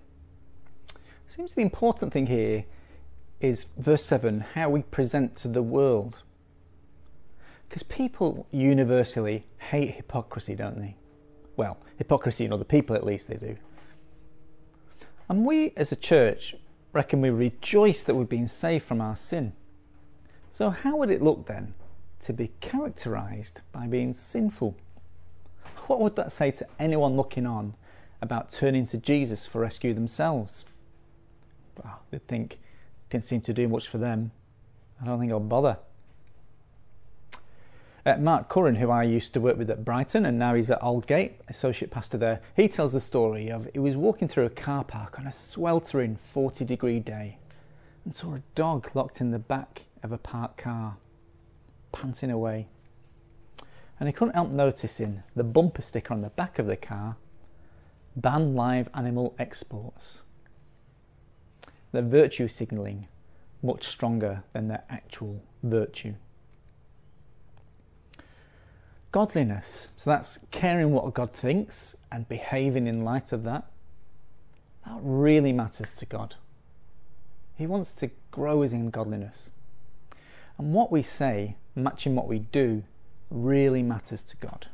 Seems 1.29 1.55
the 1.55 1.63
important 1.63 2.13
thing 2.13 2.27
here 2.27 2.67
is 3.41 3.67
verse 3.79 4.05
7 4.05 4.41
how 4.55 4.69
we 4.69 4.83
present 4.83 5.35
to 5.37 5.49
the 5.49 5.63
world. 5.63 6.19
Because 7.73 7.85
people 7.85 8.47
universally 8.51 9.47
hate 9.57 9.93
hypocrisy, 9.93 10.55
don't 10.55 10.79
they? 10.79 10.95
Well, 11.57 11.79
hypocrisy 11.97 12.45
in 12.45 12.53
other 12.53 12.65
people 12.65 12.95
at 12.95 13.07
least 13.07 13.29
they 13.29 13.37
do. 13.37 13.57
And 15.31 15.47
we 15.47 15.73
as 15.75 15.91
a 15.91 15.97
church 15.97 16.55
reckon 16.93 17.23
we 17.23 17.31
rejoice 17.31 18.03
that 18.03 18.15
we've 18.15 18.29
been 18.29 18.47
saved 18.47 18.85
from 18.85 19.01
our 19.01 19.17
sin. 19.17 19.55
So, 20.51 20.69
how 20.69 20.97
would 20.97 21.09
it 21.09 21.23
look 21.23 21.47
then 21.47 21.73
to 22.25 22.35
be 22.35 22.53
characterized 22.61 23.63
by 23.73 23.87
being 23.87 24.13
sinful? 24.13 24.77
What 25.87 25.99
would 26.01 26.15
that 26.17 26.31
say 26.31 26.51
to 26.51 26.67
anyone 26.79 27.17
looking 27.17 27.47
on 27.47 27.73
about 28.21 28.51
turning 28.51 28.85
to 28.89 28.99
Jesus 28.99 29.47
for 29.47 29.63
rescue 29.63 29.95
themselves? 29.95 30.67
Well, 31.83 32.03
they'd 32.11 32.29
think 32.29 32.59
didn't 33.09 33.25
seem 33.25 33.41
to 33.41 33.55
do 33.55 33.67
much 33.67 33.89
for 33.89 33.97
them. 33.97 34.31
I 35.01 35.07
don't 35.07 35.19
think 35.19 35.33
I'll 35.33 35.41
bother. 35.41 35.79
Uh, 38.05 38.17
Mark 38.17 38.49
Curran, 38.49 38.75
who 38.75 38.91
I 38.91 39.05
used 39.05 39.33
to 39.35 39.41
work 39.41 39.57
with 39.57 39.71
at 39.71 39.85
Brighton 39.85 40.27
and 40.27 40.39
now 40.39 40.55
he's 40.55 40.71
at 40.71 40.81
Aldgate, 40.81 41.35
associate 41.49 41.91
pastor 41.91 42.19
there, 42.19 42.41
he 42.57 42.69
tells 42.69 42.93
the 42.93 43.01
story 43.01 43.49
of 43.49 43.69
he 43.73 43.79
was 43.79 43.97
walking 43.97 44.27
through 44.27 44.47
a 44.47 44.51
car 44.51 44.83
park 44.83 45.21
on 45.21 45.27
a 45.27 45.33
sweltering 45.33 46.17
40 46.17 46.65
degree 46.65 46.99
day 46.99 47.39
and 48.05 48.13
saw 48.13 48.35
a 48.35 48.43
dog 48.57 48.91
locked 48.95 49.21
in 49.21 49.31
the 49.31 49.39
back 49.39 49.83
of 50.03 50.11
a 50.11 50.19
parked 50.19 50.59
car, 50.59 50.97
panting 51.93 52.33
away 52.33 52.67
and 54.01 54.09
he 54.09 54.13
couldn't 54.13 54.35
help 54.35 54.51
noticing 54.51 55.23
the 55.37 55.45
bumper 55.45 55.81
sticker 55.81 56.13
on 56.13 56.23
the 56.23 56.31
back 56.31 56.59
of 56.59 56.67
the 56.67 56.77
car 56.77 57.15
ban 58.17 58.55
live 58.55 58.89
animal 58.95 59.33
exports. 59.39 60.23
Their 61.93 62.03
virtue 62.03 62.49
signalling 62.49 63.07
much 63.63 63.85
stronger 63.85 64.43
than 64.53 64.67
their 64.67 64.83
actual 64.91 65.41
virtue. 65.63 66.15
Godliness, 69.13 69.89
so 69.97 70.09
that's 70.11 70.39
caring 70.51 70.91
what 70.91 71.13
God 71.13 71.33
thinks 71.33 71.95
and 72.11 72.27
behaving 72.29 72.87
in 72.87 73.05
light 73.05 73.33
of 73.33 73.45
that. 73.45 73.65
That 74.87 74.99
really 75.03 75.53
matters 75.53 75.95
to 75.97 76.07
God. 76.07 76.35
He 77.55 77.67
wants 77.67 77.93
to 77.93 78.11
grow 78.31 78.63
us 78.63 78.73
in 78.73 78.89
godliness. 78.89 79.51
And 80.57 80.73
what 80.73 80.91
we 80.91 81.03
say, 81.03 81.57
matching 81.77 82.15
what 82.15 82.27
we 82.27 82.39
do, 82.39 82.83
really 83.31 83.83
matters 83.83 84.25
to 84.25 84.37
God. 84.39 84.67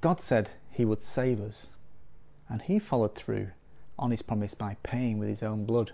God 0.00 0.20
said 0.20 0.50
he 0.72 0.84
would 0.84 1.02
save 1.02 1.40
us, 1.40 1.68
and 2.48 2.62
he 2.62 2.78
followed 2.78 3.14
through 3.14 3.48
on 3.98 4.10
his 4.10 4.22
promise 4.22 4.54
by 4.54 4.76
paying 4.82 5.18
with 5.18 5.28
his 5.28 5.42
own 5.42 5.64
blood. 5.64 5.92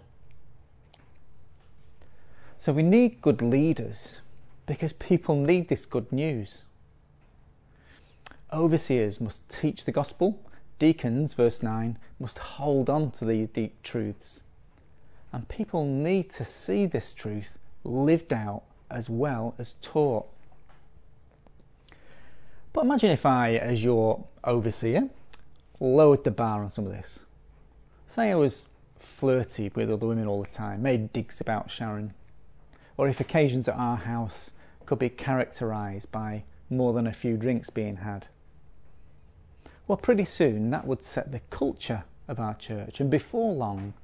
So 2.59 2.73
we 2.73 2.83
need 2.83 3.21
good 3.21 3.43
leaders 3.43 4.17
because 4.67 4.93
people 4.93 5.37
need 5.37 5.69
this 5.69 5.87
good 5.87 6.11
news. 6.13 6.63
Overseers 8.53 9.21
must 9.21 9.49
teach 9.49 9.85
the 9.85 9.93
gospel. 9.93 10.39
Deacons, 10.79 11.35
verse 11.35 11.63
9, 11.63 11.99
must 12.21 12.39
hold 12.39 12.91
on 12.91 13.11
to 13.13 13.25
these 13.25 13.49
deep 13.49 13.83
truths. 13.83 14.41
And 15.33 15.49
people 15.49 15.85
need 15.85 16.31
to 16.31 16.45
see 16.45 16.87
this 16.87 17.15
truth 17.15 17.59
lived 17.85 18.33
out 18.33 18.63
as 18.91 19.09
well 19.09 19.55
as 19.59 19.75
taught. 19.81 20.27
But 22.73 22.85
imagine 22.85 23.11
if 23.11 23.25
I, 23.25 23.55
as 23.55 23.83
your 23.83 24.25
overseer, 24.45 25.09
lowered 25.81 26.25
the 26.25 26.31
bar 26.31 26.63
on 26.63 26.71
some 26.71 26.87
of 26.87 26.93
this. 26.93 27.21
Say 28.07 28.31
I 28.31 28.35
was 28.35 28.67
flirty 28.99 29.71
with 29.75 29.91
other 29.91 30.07
women 30.07 30.27
all 30.27 30.43
the 30.43 30.51
time, 30.51 30.83
made 30.83 31.13
digs 31.13 31.41
about 31.41 31.71
Sharon, 31.71 32.13
or 32.97 33.09
if 33.09 33.21
occasions 33.21 33.69
at 33.69 33.77
our 33.77 33.97
house 33.97 34.51
could 34.87 34.99
be 34.99 35.09
characterised 35.09 36.11
by 36.11 36.45
more 36.71 36.93
than 36.93 37.07
a 37.07 37.13
few 37.13 37.37
drinks 37.37 37.71
being 37.71 37.97
had. 37.97 38.27
Well, 39.87 39.99
pretty 39.99 40.25
soon 40.25 40.71
that 40.71 40.87
would 40.87 41.03
set 41.03 41.31
the 41.31 41.41
culture 41.51 42.05
of 42.29 42.41
our 42.41 42.55
church, 42.55 43.01
and 43.01 43.11
before 43.11 43.53
long, 43.53 43.95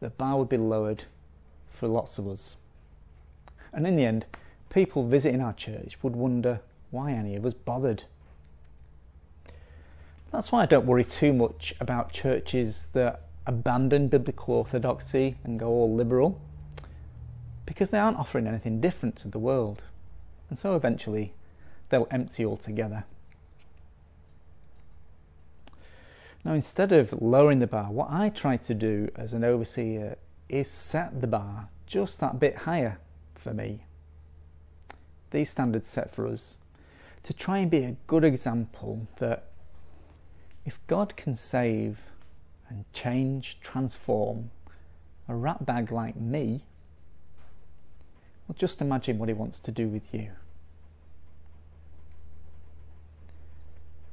the 0.00 0.10
bar 0.10 0.38
would 0.38 0.48
be 0.48 0.56
lowered 0.56 1.04
for 1.68 1.88
lots 1.88 2.18
of 2.18 2.28
us. 2.28 2.56
And 3.72 3.86
in 3.86 3.96
the 3.96 4.04
end, 4.04 4.26
people 4.70 5.06
visiting 5.06 5.40
our 5.40 5.52
church 5.52 5.96
would 6.02 6.14
wonder 6.14 6.60
why 6.90 7.12
any 7.12 7.34
of 7.34 7.46
us 7.46 7.54
bothered. 7.54 8.04
That's 10.30 10.52
why 10.52 10.62
I 10.62 10.66
don't 10.66 10.86
worry 10.86 11.04
too 11.04 11.32
much 11.32 11.74
about 11.80 12.12
churches 12.12 12.86
that 12.92 13.22
abandon 13.46 14.08
biblical 14.08 14.54
orthodoxy 14.54 15.36
and 15.44 15.58
go 15.58 15.68
all 15.68 15.94
liberal, 15.94 16.40
because 17.66 17.90
they 17.90 17.98
aren't 17.98 18.18
offering 18.18 18.46
anything 18.46 18.80
different 18.80 19.16
to 19.16 19.28
the 19.28 19.38
world, 19.38 19.82
and 20.52 20.58
so 20.58 20.76
eventually 20.76 21.32
they'll 21.88 22.06
empty 22.10 22.44
altogether. 22.44 23.04
Now, 26.44 26.52
instead 26.52 26.92
of 26.92 27.22
lowering 27.22 27.58
the 27.58 27.66
bar, 27.66 27.90
what 27.90 28.10
I 28.10 28.28
try 28.28 28.58
to 28.58 28.74
do 28.74 29.10
as 29.16 29.32
an 29.32 29.44
overseer 29.44 30.18
is 30.50 30.68
set 30.68 31.22
the 31.22 31.26
bar 31.26 31.70
just 31.86 32.20
that 32.20 32.38
bit 32.38 32.54
higher 32.54 32.98
for 33.34 33.54
me. 33.54 33.86
These 35.30 35.48
standards 35.48 35.88
set 35.88 36.14
for 36.14 36.26
us 36.26 36.58
to 37.22 37.32
try 37.32 37.56
and 37.56 37.70
be 37.70 37.84
a 37.84 37.96
good 38.06 38.22
example 38.22 39.06
that 39.20 39.46
if 40.66 40.86
God 40.86 41.16
can 41.16 41.34
save 41.34 41.98
and 42.68 42.84
change, 42.92 43.56
transform 43.62 44.50
a 45.28 45.34
rat 45.34 45.64
bag 45.64 45.90
like 45.90 46.16
me, 46.16 46.66
well, 48.46 48.56
just 48.58 48.82
imagine 48.82 49.18
what 49.18 49.30
He 49.30 49.34
wants 49.34 49.58
to 49.60 49.72
do 49.72 49.88
with 49.88 50.12
you. 50.12 50.32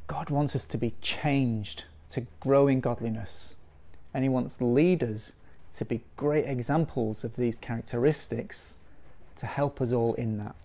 God 0.10 0.32
wants 0.32 0.56
us 0.56 0.66
to 0.66 0.78
be 0.80 0.96
changed, 1.02 1.86
to 2.10 2.26
grow 2.40 2.68
in 2.68 2.80
godliness, 2.80 3.54
and 4.12 4.24
He 4.24 4.30
wants 4.30 4.60
leaders 4.60 5.34
to 5.76 5.86
be 5.86 6.02
great 6.18 6.46
examples 6.46 7.24
of 7.24 7.36
these 7.36 7.60
characteristics 7.60 8.78
to 9.38 9.46
help 9.46 9.80
us 9.80 9.92
all 9.92 10.16
in 10.16 10.40
that. 10.40 10.56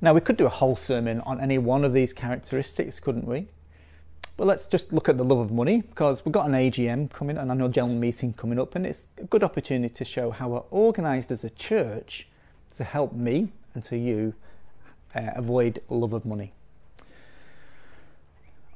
Now, 0.00 0.14
we 0.14 0.20
could 0.20 0.36
do 0.36 0.46
a 0.46 0.50
whole 0.50 0.76
sermon 0.76 1.20
on 1.22 1.40
any 1.40 1.58
one 1.58 1.84
of 1.84 1.92
these 1.92 2.12
characteristics, 2.12 3.00
couldn't 3.00 3.26
we? 3.26 3.48
But 4.36 4.46
let's 4.46 4.66
just 4.66 4.92
look 4.92 5.08
at 5.08 5.18
the 5.18 5.24
love 5.24 5.38
of 5.38 5.50
money 5.50 5.82
because 5.82 6.24
we've 6.24 6.32
got 6.32 6.46
an 6.46 6.52
AGM 6.52 7.10
coming, 7.10 7.38
an 7.38 7.50
annual 7.50 7.68
general 7.68 7.96
meeting 7.96 8.34
coming 8.34 8.60
up, 8.60 8.76
and 8.76 8.86
it's 8.86 9.04
a 9.18 9.24
good 9.24 9.42
opportunity 9.42 9.92
to 9.92 10.04
show 10.04 10.30
how 10.30 10.48
we're 10.48 10.62
organised 10.70 11.32
as 11.32 11.42
a 11.42 11.50
church 11.50 12.28
to 12.76 12.84
help 12.84 13.12
me 13.14 13.48
and 13.74 13.82
to 13.86 13.98
you 13.98 14.32
uh, 15.14 15.30
avoid 15.34 15.82
love 15.88 16.12
of 16.12 16.24
money. 16.24 16.52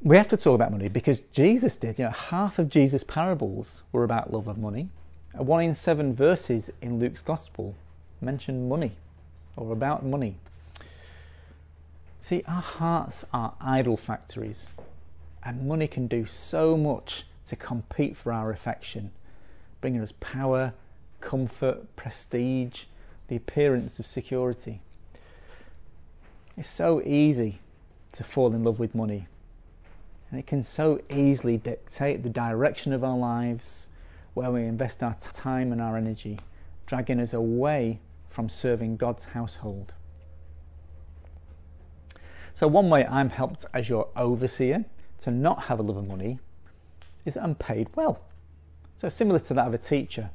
We 0.02 0.16
have 0.16 0.28
to 0.28 0.36
talk 0.36 0.54
about 0.54 0.72
money 0.72 0.88
because 0.88 1.20
Jesus 1.32 1.76
did. 1.76 1.98
You 1.98 2.06
know, 2.06 2.10
half 2.10 2.58
of 2.58 2.68
Jesus' 2.68 3.04
parables 3.04 3.82
were 3.92 4.04
about 4.04 4.32
love 4.32 4.48
of 4.48 4.58
money. 4.58 4.88
One 5.32 5.64
in 5.64 5.74
seven 5.74 6.14
verses 6.14 6.70
in 6.82 6.98
Luke's 6.98 7.22
Gospel 7.22 7.74
mention 8.20 8.68
money 8.68 8.92
or 9.56 9.72
about 9.72 10.04
money. 10.04 10.36
See, 12.20 12.42
our 12.46 12.62
hearts 12.62 13.24
are 13.32 13.54
idol 13.60 13.96
factories, 13.96 14.68
and 15.42 15.66
money 15.68 15.86
can 15.86 16.06
do 16.06 16.24
so 16.26 16.76
much 16.76 17.24
to 17.48 17.56
compete 17.56 18.16
for 18.16 18.32
our 18.32 18.50
affection, 18.50 19.10
bringing 19.80 20.00
us 20.00 20.12
power, 20.20 20.72
comfort, 21.20 21.94
prestige, 21.96 22.84
the 23.28 23.36
appearance 23.36 23.98
of 23.98 24.06
security. 24.06 24.80
It's 26.56 26.68
so 26.68 27.02
easy 27.02 27.58
to 28.12 28.22
fall 28.22 28.54
in 28.54 28.62
love 28.62 28.78
with 28.78 28.94
money, 28.94 29.26
and 30.30 30.38
it 30.38 30.46
can 30.46 30.62
so 30.62 31.00
easily 31.10 31.56
dictate 31.56 32.22
the 32.22 32.28
direction 32.28 32.92
of 32.92 33.02
our 33.02 33.16
lives, 33.16 33.88
where 34.34 34.52
we 34.52 34.62
invest 34.62 35.02
our 35.02 35.16
time 35.20 35.72
and 35.72 35.80
our 35.80 35.96
energy, 35.96 36.38
dragging 36.86 37.18
us 37.18 37.32
away 37.32 37.98
from 38.30 38.48
serving 38.48 38.96
God's 38.96 39.24
household. 39.24 39.94
So, 42.54 42.68
one 42.68 42.88
way 42.88 43.04
I'm 43.04 43.30
helped 43.30 43.64
as 43.74 43.88
your 43.88 44.08
overseer 44.16 44.84
to 45.20 45.32
not 45.32 45.64
have 45.64 45.80
a 45.80 45.82
love 45.82 45.96
of 45.96 46.06
money 46.06 46.38
is 47.24 47.34
that 47.34 47.42
I'm 47.42 47.56
paid 47.56 47.88
well. 47.96 48.20
So, 48.94 49.08
similar 49.08 49.40
to 49.40 49.54
that 49.54 49.66
of 49.66 49.74
a 49.74 49.78
teacher. 49.78 50.30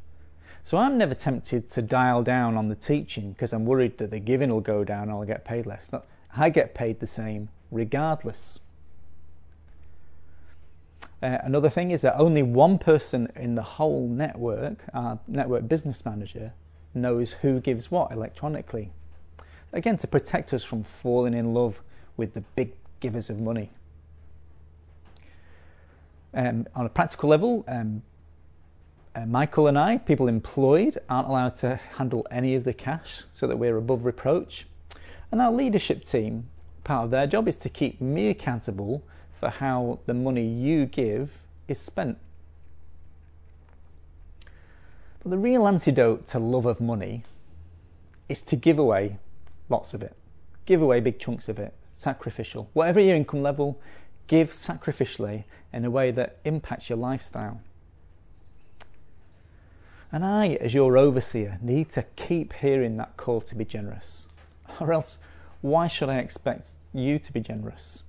So, 0.64 0.78
I'm 0.78 0.98
never 0.98 1.16
tempted 1.16 1.70
to 1.70 1.82
dial 1.82 2.24
down 2.24 2.58
on 2.58 2.68
the 2.68 2.76
teaching 2.76 3.32
because 3.32 3.54
I'm 3.54 3.66
worried 3.66 3.98
that 3.98 4.12
the 4.12 4.20
giving 4.20 4.50
will 4.50 4.62
go 4.62 4.84
down 4.84 5.04
and 5.04 5.12
I'll 5.12 5.26
get 5.26 5.46
paid 5.46 5.66
less. 5.66 5.90
I 6.36 6.50
get 6.50 6.76
paid 6.76 7.00
the 7.00 7.08
same 7.08 7.50
regardless. 7.72 8.60
Uh, 11.22 11.38
another 11.44 11.70
thing 11.70 11.92
is 11.92 12.02
that 12.02 12.16
only 12.18 12.44
one 12.44 12.78
person 12.78 13.30
in 13.36 13.56
the 13.56 13.62
whole 13.62 14.08
network, 14.08 14.84
our 14.94 15.20
network 15.28 15.68
business 15.68 16.06
manager, 16.06 16.54
knows 16.94 17.32
who 17.32 17.60
gives 17.60 17.92
what 17.92 18.12
electronically. 18.12 18.92
Again, 19.74 19.98
to 19.98 20.08
protect 20.08 20.54
us 20.54 20.64
from 20.64 20.84
falling 20.84 21.34
in 21.34 21.54
love 21.54 21.82
with 22.16 22.34
the 22.34 22.42
big 22.56 22.74
givers 23.00 23.30
of 23.30 23.40
money. 23.40 23.70
Um, 26.34 26.68
on 26.76 26.86
a 26.86 26.90
practical 26.90 27.30
level, 27.30 27.66
um, 27.68 28.02
uh, 29.16 29.26
Michael 29.26 29.68
and 29.68 29.78
I, 29.78 29.98
people 29.98 30.28
employed, 30.28 30.98
aren't 31.10 31.28
allowed 31.28 31.56
to 31.58 31.76
handle 31.98 32.28
any 32.32 32.56
of 32.56 32.64
the 32.64 32.74
cash 32.74 33.24
so 33.32 33.48
that 33.48 33.58
we're 33.58 33.78
above 33.78 34.06
reproach. 34.06 34.66
And 35.32 35.42
our 35.42 35.52
leadership 35.52 36.04
team, 36.04 36.48
part 36.84 37.06
of 37.06 37.12
their 37.12 37.28
job 37.28 37.48
is 37.48 37.56
to 37.58 37.70
keep 37.70 38.00
me 38.02 38.30
accountable 38.30 39.04
for 39.40 39.50
how 39.50 40.00
the 40.06 40.14
money 40.14 40.46
you 40.46 40.86
give 40.86 41.32
is 41.68 41.80
spent. 41.80 42.18
But 45.22 45.32
the 45.32 45.38
real 45.38 45.68
antidote 45.68 46.28
to 46.30 46.40
love 46.40 46.66
of 46.66 46.80
money 46.80 47.24
is 48.28 48.42
to 48.44 48.56
give 48.56 48.80
away 48.80 49.18
lots 49.70 49.94
of 49.94 50.02
it. 50.02 50.16
Give 50.66 50.82
away 50.82 51.00
big 51.00 51.20
chunks 51.20 51.50
of 51.50 51.60
it 51.60 51.74
sacrificial. 52.00 52.70
Whatever 52.74 53.02
your 53.02 53.16
income 53.16 53.44
level, 53.44 53.78
give 54.28 54.52
sacrificially 54.52 55.44
in 55.74 55.84
a 55.84 55.92
way 55.92 56.12
that 56.12 56.38
impacts 56.46 56.90
your 56.90 56.98
lifestyle. 56.98 57.60
And 60.12 60.26
I, 60.26 60.50
as 60.56 60.74
your 60.74 60.98
overseer, 60.98 61.60
need 61.62 61.92
to 61.92 62.04
keep 62.16 62.54
hearing 62.54 62.98
that 62.98 63.18
call 63.18 63.42
to 63.42 63.56
be 63.56 63.66
generous. 63.66 64.28
Or 64.80 64.94
else, 64.94 65.18
why 65.62 65.88
should 65.88 66.10
I 66.10 66.18
expect 66.18 66.72
you 66.94 67.20
to 67.20 67.34
be 67.34 67.42
generous? 67.42 68.04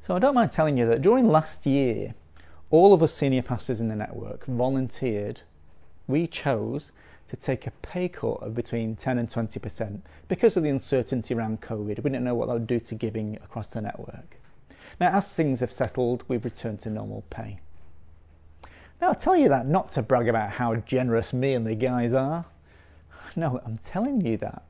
So 0.00 0.14
I 0.14 0.18
don't 0.18 0.34
mind 0.34 0.50
telling 0.50 0.78
you 0.78 0.86
that 0.86 1.02
during 1.02 1.28
last 1.28 1.66
year, 1.66 2.14
all 2.70 2.94
of 2.94 3.02
us 3.02 3.12
senior 3.12 3.42
pastors 3.42 3.80
in 3.80 3.88
the 3.88 3.96
network 3.96 4.46
volunteered. 4.46 5.42
We 6.06 6.26
chose 6.26 6.92
to 7.28 7.36
take 7.36 7.66
a 7.66 7.70
pay 7.82 8.08
cut 8.08 8.42
of 8.42 8.54
between 8.54 8.96
10 8.96 9.18
and 9.18 9.28
20% 9.28 10.00
because 10.28 10.56
of 10.56 10.62
the 10.62 10.70
uncertainty 10.70 11.34
around 11.34 11.60
COVID. 11.60 12.02
We 12.02 12.10
didn't 12.10 12.24
know 12.24 12.34
what 12.34 12.46
that 12.46 12.54
would 12.54 12.66
do 12.66 12.80
to 12.80 12.94
giving 12.94 13.36
across 13.36 13.68
the 13.68 13.80
network. 13.80 14.36
Now, 15.00 15.16
as 15.16 15.32
things 15.32 15.60
have 15.60 15.72
settled, 15.72 16.24
we've 16.28 16.44
returned 16.44 16.80
to 16.80 16.90
normal 16.90 17.24
pay. 17.30 17.60
Now, 19.00 19.10
I 19.10 19.14
tell 19.14 19.36
you 19.36 19.48
that 19.48 19.66
not 19.66 19.90
to 19.92 20.02
brag 20.02 20.28
about 20.28 20.50
how 20.50 20.74
generous 20.76 21.32
me 21.32 21.54
and 21.54 21.66
the 21.66 21.74
guys 21.74 22.12
are. 22.12 22.44
No, 23.34 23.60
I'm 23.64 23.78
telling 23.78 24.20
you 24.20 24.36
that 24.38 24.62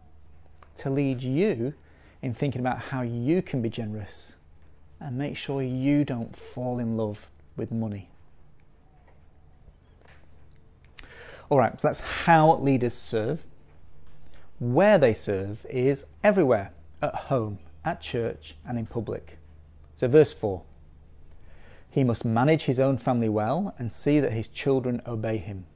to 0.76 0.90
lead 0.90 1.22
you 1.22 1.74
in 2.22 2.34
thinking 2.34 2.60
about 2.60 2.78
how 2.78 3.02
you 3.02 3.42
can 3.42 3.60
be 3.60 3.68
generous 3.68 4.34
and 5.00 5.16
make 5.16 5.36
sure 5.36 5.62
you 5.62 6.04
don't 6.04 6.36
fall 6.36 6.78
in 6.78 6.96
love 6.96 7.28
with 7.56 7.72
money. 7.72 8.08
All 11.48 11.58
right, 11.58 11.80
so 11.80 11.88
that's 11.88 12.00
how 12.00 12.56
leaders 12.58 12.94
serve. 12.94 13.44
Where 14.60 14.98
they 14.98 15.14
serve 15.14 15.66
is 15.68 16.04
everywhere 16.22 16.70
at 17.02 17.14
home, 17.14 17.58
at 17.84 18.00
church, 18.00 18.54
and 18.64 18.78
in 18.78 18.86
public. 18.86 19.38
So, 19.96 20.06
verse 20.06 20.32
4 20.32 20.62
He 21.90 22.04
must 22.04 22.24
manage 22.24 22.62
his 22.64 22.78
own 22.78 22.98
family 22.98 23.28
well 23.28 23.74
and 23.76 23.90
see 23.90 24.20
that 24.20 24.32
his 24.32 24.46
children 24.46 25.02
obey 25.06 25.38
him, 25.38 25.66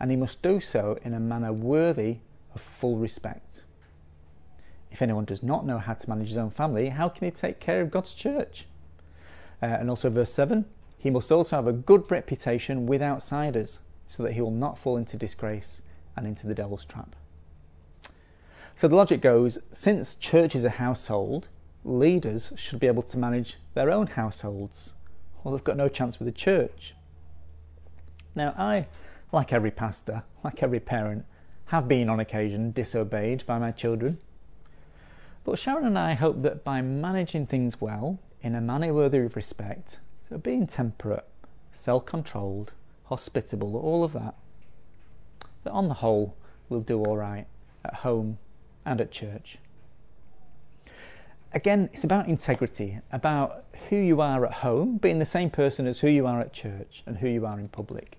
and 0.00 0.10
he 0.10 0.16
must 0.16 0.42
do 0.42 0.60
so 0.60 0.98
in 1.04 1.14
a 1.14 1.20
manner 1.20 1.52
worthy 1.52 2.18
of 2.52 2.60
full 2.60 2.96
respect. 2.96 3.62
If 4.90 5.02
anyone 5.02 5.24
does 5.24 5.44
not 5.44 5.64
know 5.64 5.78
how 5.78 5.94
to 5.94 6.08
manage 6.08 6.28
his 6.28 6.36
own 6.36 6.50
family, 6.50 6.88
how 6.88 7.08
can 7.08 7.26
he 7.26 7.30
take 7.30 7.60
care 7.60 7.80
of 7.80 7.92
God's 7.92 8.12
church? 8.12 8.66
Uh, 9.62 9.66
and 9.66 9.88
also, 9.88 10.10
verse 10.10 10.32
7 10.32 10.64
He 10.98 11.10
must 11.10 11.30
also 11.30 11.56
have 11.56 11.68
a 11.68 11.72
good 11.72 12.10
reputation 12.10 12.86
with 12.86 13.00
outsiders 13.00 13.80
so 14.06 14.24
that 14.24 14.32
he 14.32 14.40
will 14.40 14.50
not 14.50 14.78
fall 14.78 14.96
into 14.96 15.16
disgrace 15.16 15.80
and 16.16 16.26
into 16.26 16.46
the 16.46 16.54
devil's 16.54 16.84
trap. 16.84 17.14
So 18.74 18.88
the 18.88 18.96
logic 18.96 19.20
goes 19.20 19.58
since 19.70 20.16
church 20.16 20.56
is 20.56 20.64
a 20.64 20.70
household, 20.70 21.48
leaders 21.84 22.52
should 22.56 22.80
be 22.80 22.88
able 22.88 23.02
to 23.02 23.18
manage 23.18 23.58
their 23.74 23.90
own 23.90 24.08
households, 24.08 24.94
or 25.46 25.52
they've 25.52 25.62
got 25.62 25.76
no 25.76 25.88
chance 25.88 26.18
with 26.18 26.26
the 26.26 26.32
church. 26.32 26.92
Now, 28.34 28.52
I, 28.58 28.88
like 29.30 29.52
every 29.52 29.70
pastor, 29.70 30.24
like 30.42 30.60
every 30.60 30.80
parent, 30.80 31.24
have 31.66 31.86
been 31.86 32.08
on 32.08 32.18
occasion 32.18 32.72
disobeyed 32.72 33.46
by 33.46 33.60
my 33.60 33.70
children. 33.70 34.18
But 35.44 35.60
Sharon 35.60 35.86
and 35.86 35.96
I 35.96 36.14
hope 36.14 36.42
that 36.42 36.64
by 36.64 36.82
managing 36.82 37.46
things 37.46 37.80
well, 37.80 38.18
in 38.42 38.56
a 38.56 38.60
manner 38.60 38.92
worthy 38.92 39.18
of 39.18 39.36
respect, 39.36 40.00
so 40.28 40.36
being 40.36 40.66
temperate, 40.66 41.24
self 41.72 42.06
controlled, 42.06 42.72
hospitable, 43.04 43.76
all 43.76 44.02
of 44.02 44.14
that, 44.14 44.34
that 45.62 45.70
on 45.70 45.84
the 45.84 45.94
whole 45.94 46.34
we'll 46.68 46.80
do 46.80 47.04
all 47.04 47.16
right 47.16 47.46
at 47.84 47.94
home 47.94 48.38
and 48.84 49.00
at 49.00 49.12
church. 49.12 49.58
Again, 51.56 51.88
it's 51.94 52.04
about 52.04 52.28
integrity, 52.28 52.98
about 53.12 53.64
who 53.88 53.96
you 53.96 54.20
are 54.20 54.44
at 54.44 54.52
home, 54.52 54.98
being 54.98 55.18
the 55.18 55.24
same 55.24 55.48
person 55.48 55.86
as 55.86 55.98
who 55.98 56.08
you 56.08 56.26
are 56.26 56.38
at 56.38 56.52
church 56.52 57.02
and 57.06 57.16
who 57.16 57.28
you 57.28 57.46
are 57.46 57.58
in 57.58 57.68
public. 57.68 58.18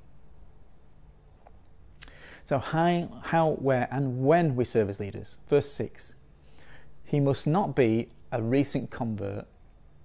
So, 2.46 2.58
how, 2.58 3.08
how, 3.22 3.50
where, 3.50 3.88
and 3.92 4.26
when 4.26 4.56
we 4.56 4.66
serve 4.66 4.90
as 4.90 5.00
leaders. 5.00 5.38
Verse 5.50 5.72
6 5.72 6.16
He 7.06 7.20
must 7.20 7.46
not 7.46 7.76
be 7.76 8.10
a 8.32 8.42
recent 8.42 8.90
convert 8.90 9.46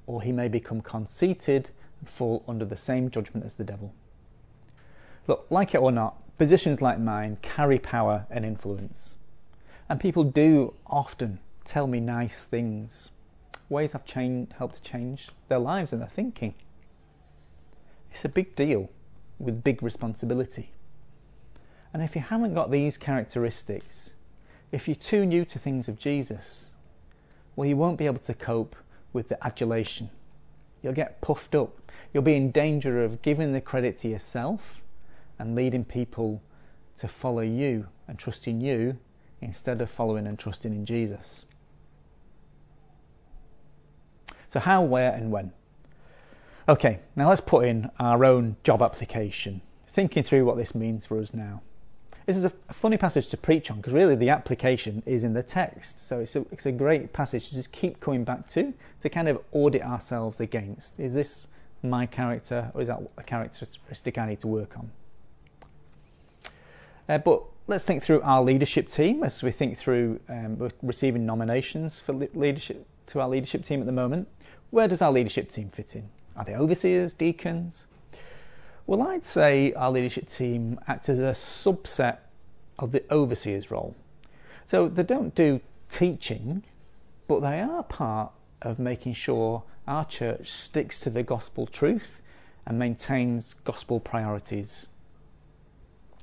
or 0.06 0.20
he 0.20 0.30
may 0.30 0.48
become 0.48 0.82
conceited 0.82 1.70
and 2.00 2.10
fall 2.10 2.44
under 2.46 2.66
the 2.66 2.76
same 2.76 3.10
judgment 3.10 3.46
as 3.46 3.54
the 3.54 3.64
devil. 3.64 3.94
Look, 5.26 5.46
like 5.48 5.74
it 5.74 5.78
or 5.78 5.90
not, 5.90 6.18
positions 6.36 6.82
like 6.82 7.00
mine 7.00 7.38
carry 7.40 7.78
power 7.78 8.26
and 8.28 8.44
influence. 8.44 9.16
And 9.88 9.98
people 9.98 10.22
do 10.22 10.74
often 10.86 11.38
tell 11.64 11.86
me 11.86 11.98
nice 11.98 12.42
things, 12.42 13.10
ways 13.72 13.94
I've 13.94 14.04
changed, 14.04 14.52
helped 14.52 14.84
change 14.84 15.28
their 15.48 15.58
lives 15.58 15.92
and 15.92 16.00
their 16.00 16.08
thinking. 16.08 16.54
It's 18.12 18.24
a 18.24 18.28
big 18.28 18.54
deal 18.54 18.90
with 19.38 19.64
big 19.64 19.82
responsibility. 19.82 20.70
And 21.92 22.02
if 22.02 22.14
you 22.14 22.22
haven't 22.22 22.54
got 22.54 22.70
these 22.70 22.96
characteristics, 22.96 24.12
if 24.70 24.86
you're 24.86 24.94
too 24.94 25.26
new 25.26 25.44
to 25.46 25.58
things 25.58 25.88
of 25.88 25.98
Jesus, 25.98 26.70
well, 27.56 27.68
you 27.68 27.76
won't 27.76 27.98
be 27.98 28.06
able 28.06 28.20
to 28.20 28.34
cope 28.34 28.76
with 29.12 29.28
the 29.28 29.44
adulation. 29.44 30.08
You'll 30.82 30.94
get 30.94 31.20
puffed 31.20 31.54
up. 31.54 31.92
You'll 32.12 32.22
be 32.22 32.34
in 32.34 32.50
danger 32.50 33.04
of 33.04 33.22
giving 33.22 33.52
the 33.52 33.60
credit 33.60 33.96
to 33.98 34.08
yourself 34.08 34.82
and 35.38 35.54
leading 35.54 35.84
people 35.84 36.42
to 36.98 37.08
follow 37.08 37.42
you 37.42 37.88
and 38.08 38.18
trust 38.18 38.46
in 38.46 38.60
you 38.60 38.98
instead 39.40 39.80
of 39.80 39.90
following 39.90 40.26
and 40.26 40.38
trusting 40.38 40.72
in 40.72 40.86
Jesus. 40.86 41.44
So, 44.52 44.60
how, 44.60 44.82
where, 44.82 45.14
and 45.14 45.32
when? 45.32 45.50
Okay, 46.68 46.98
now 47.16 47.30
let's 47.30 47.40
put 47.40 47.64
in 47.64 47.90
our 47.98 48.22
own 48.22 48.56
job 48.64 48.82
application, 48.82 49.62
thinking 49.86 50.22
through 50.22 50.44
what 50.44 50.58
this 50.58 50.74
means 50.74 51.06
for 51.06 51.18
us 51.18 51.32
now. 51.32 51.62
This 52.26 52.36
is 52.36 52.44
a, 52.44 52.52
funny 52.70 52.98
passage 52.98 53.30
to 53.30 53.38
preach 53.38 53.70
on 53.70 53.78
because 53.78 53.94
really 53.94 54.14
the 54.14 54.28
application 54.28 55.02
is 55.06 55.24
in 55.24 55.32
the 55.32 55.42
text. 55.42 56.06
So 56.06 56.20
it's 56.20 56.36
a, 56.36 56.44
it's 56.52 56.66
a 56.66 56.72
great 56.72 57.14
passage 57.14 57.48
to 57.48 57.54
just 57.54 57.72
keep 57.72 57.98
coming 58.00 58.24
back 58.24 58.46
to, 58.48 58.74
to 59.00 59.08
kind 59.08 59.26
of 59.26 59.40
audit 59.52 59.80
ourselves 59.80 60.40
against. 60.40 61.00
Is 61.00 61.14
this 61.14 61.46
my 61.82 62.04
character 62.04 62.70
or 62.74 62.82
is 62.82 62.88
that 62.88 63.00
a 63.16 63.22
characteristic 63.22 64.18
I 64.18 64.26
need 64.26 64.40
to 64.40 64.48
work 64.48 64.76
on? 64.76 64.90
Uh, 67.08 67.16
but 67.16 67.42
let's 67.68 67.84
think 67.84 68.02
through 68.02 68.20
our 68.20 68.42
leadership 68.42 68.86
team 68.86 69.24
as 69.24 69.42
we 69.42 69.50
think 69.50 69.78
through 69.78 70.20
um, 70.28 70.70
receiving 70.82 71.24
nominations 71.24 71.98
for 71.98 72.12
leadership 72.34 72.86
to 73.06 73.20
our 73.20 73.28
leadership 73.28 73.62
team 73.62 73.80
at 73.80 73.86
the 73.86 73.92
moment. 73.92 74.28
Where 74.72 74.88
does 74.88 75.02
our 75.02 75.12
leadership 75.12 75.50
team 75.50 75.68
fit 75.68 75.94
in? 75.96 76.08
Are 76.34 76.46
they 76.46 76.54
overseers, 76.54 77.12
deacons? 77.12 77.84
Well, 78.86 79.02
I'd 79.02 79.22
say 79.22 79.74
our 79.74 79.90
leadership 79.90 80.28
team 80.28 80.80
acts 80.88 81.10
as 81.10 81.18
a 81.18 81.32
subset 81.32 82.16
of 82.78 82.90
the 82.90 83.04
overseer's 83.10 83.70
role. 83.70 83.94
So 84.66 84.88
they 84.88 85.02
don't 85.02 85.34
do 85.34 85.60
teaching, 85.90 86.64
but 87.28 87.40
they 87.40 87.60
are 87.60 87.82
part 87.82 88.32
of 88.62 88.78
making 88.78 89.12
sure 89.12 89.62
our 89.86 90.06
church 90.06 90.50
sticks 90.50 90.98
to 91.00 91.10
the 91.10 91.22
gospel 91.22 91.66
truth 91.66 92.22
and 92.64 92.78
maintains 92.78 93.52
gospel 93.64 94.00
priorities, 94.00 94.86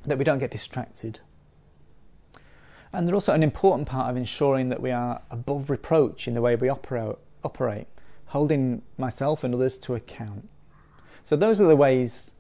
that 0.08 0.18
we 0.18 0.24
don't 0.24 0.40
get 0.40 0.50
distracted. 0.50 1.20
And 2.92 3.08
they're 3.08 3.14
also 3.14 3.34
an 3.34 3.44
important 3.44 3.88
part 3.88 4.10
of 4.10 4.18
ensuring 4.18 4.70
that 4.70 4.82
we 4.82 4.90
are 4.90 5.22
above 5.30 5.70
reproach 5.70 6.28
in 6.28 6.34
the 6.34 6.42
way 6.42 6.56
we 6.56 6.68
operate 6.68 7.88
holding 8.30 8.82
myself 8.98 9.44
and 9.44 9.54
others 9.54 9.78
to 9.80 9.96
account. 9.96 10.48
So, 11.24 11.36
those 11.36 11.60
are 11.60 11.68
the 11.68 11.76
ways 11.76 12.32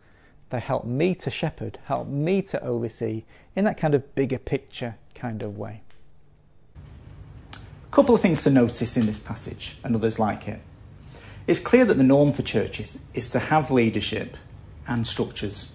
they 0.50 0.60
help 0.60 0.86
me 0.86 1.14
to 1.16 1.30
shepherd, 1.30 1.78
help 1.86 2.08
me 2.08 2.42
to 2.44 2.64
oversee 2.64 3.24
in 3.56 3.66
that 3.66 3.78
kind 3.78 3.94
of 3.94 4.16
bigger 4.16 4.40
picture 4.40 4.96
kind 5.14 5.42
of 5.42 5.58
way. 5.58 5.82
A 7.54 7.92
couple 7.92 8.16
of 8.16 8.22
things 8.22 8.44
to 8.44 8.50
notice 8.50 8.98
in 8.98 9.06
this 9.06 9.20
passage 9.20 9.78
and 9.84 9.96
others 9.96 10.20
like 10.20 10.48
it. 10.48 10.62
It's 11.48 11.60
clear 11.60 11.86
that 11.86 11.96
the 11.96 12.04
norm 12.04 12.34
for 12.34 12.44
churches 12.44 13.00
is 13.14 13.30
to 13.30 13.40
have 13.40 13.72
leadership 13.72 14.38
and 14.88 15.06
structures. 15.06 15.72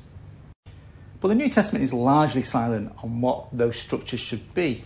But 1.20 1.29
the 1.29 1.35
New 1.35 1.50
Testament 1.50 1.83
is 1.83 1.92
largely 1.92 2.42
silent 2.42 2.92
on 3.03 3.20
what 3.20 3.48
those 3.53 3.77
structures 3.77 4.20
should 4.20 4.55
be 4.55 4.85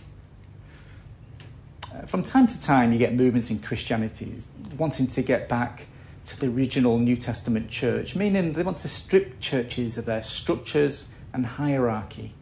from 2.05 2.23
time 2.23 2.47
to 2.47 2.59
time, 2.59 2.91
you 2.93 2.99
get 2.99 3.13
movements 3.13 3.49
in 3.49 3.59
Christianity 3.59 4.33
wanting 4.77 5.07
to 5.07 5.21
get 5.21 5.49
back 5.49 5.87
to 6.25 6.39
the 6.39 6.47
original 6.47 6.99
New 6.99 7.15
Testament 7.15 7.69
church, 7.69 8.15
meaning 8.15 8.53
they 8.53 8.63
want 8.63 8.77
to 8.77 8.87
strip 8.87 9.39
churches 9.39 9.97
of 9.97 10.05
their 10.05 10.21
structures 10.21 11.09
and 11.33 11.45
hierarchy 11.45 12.33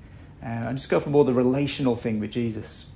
uh, 0.44 0.46
and 0.46 0.78
just 0.78 0.90
go 0.90 1.00
for 1.00 1.10
more 1.10 1.24
the 1.24 1.34
relational 1.34 1.96
thing 1.96 2.20
with 2.20 2.32
Jesus. 2.32 2.88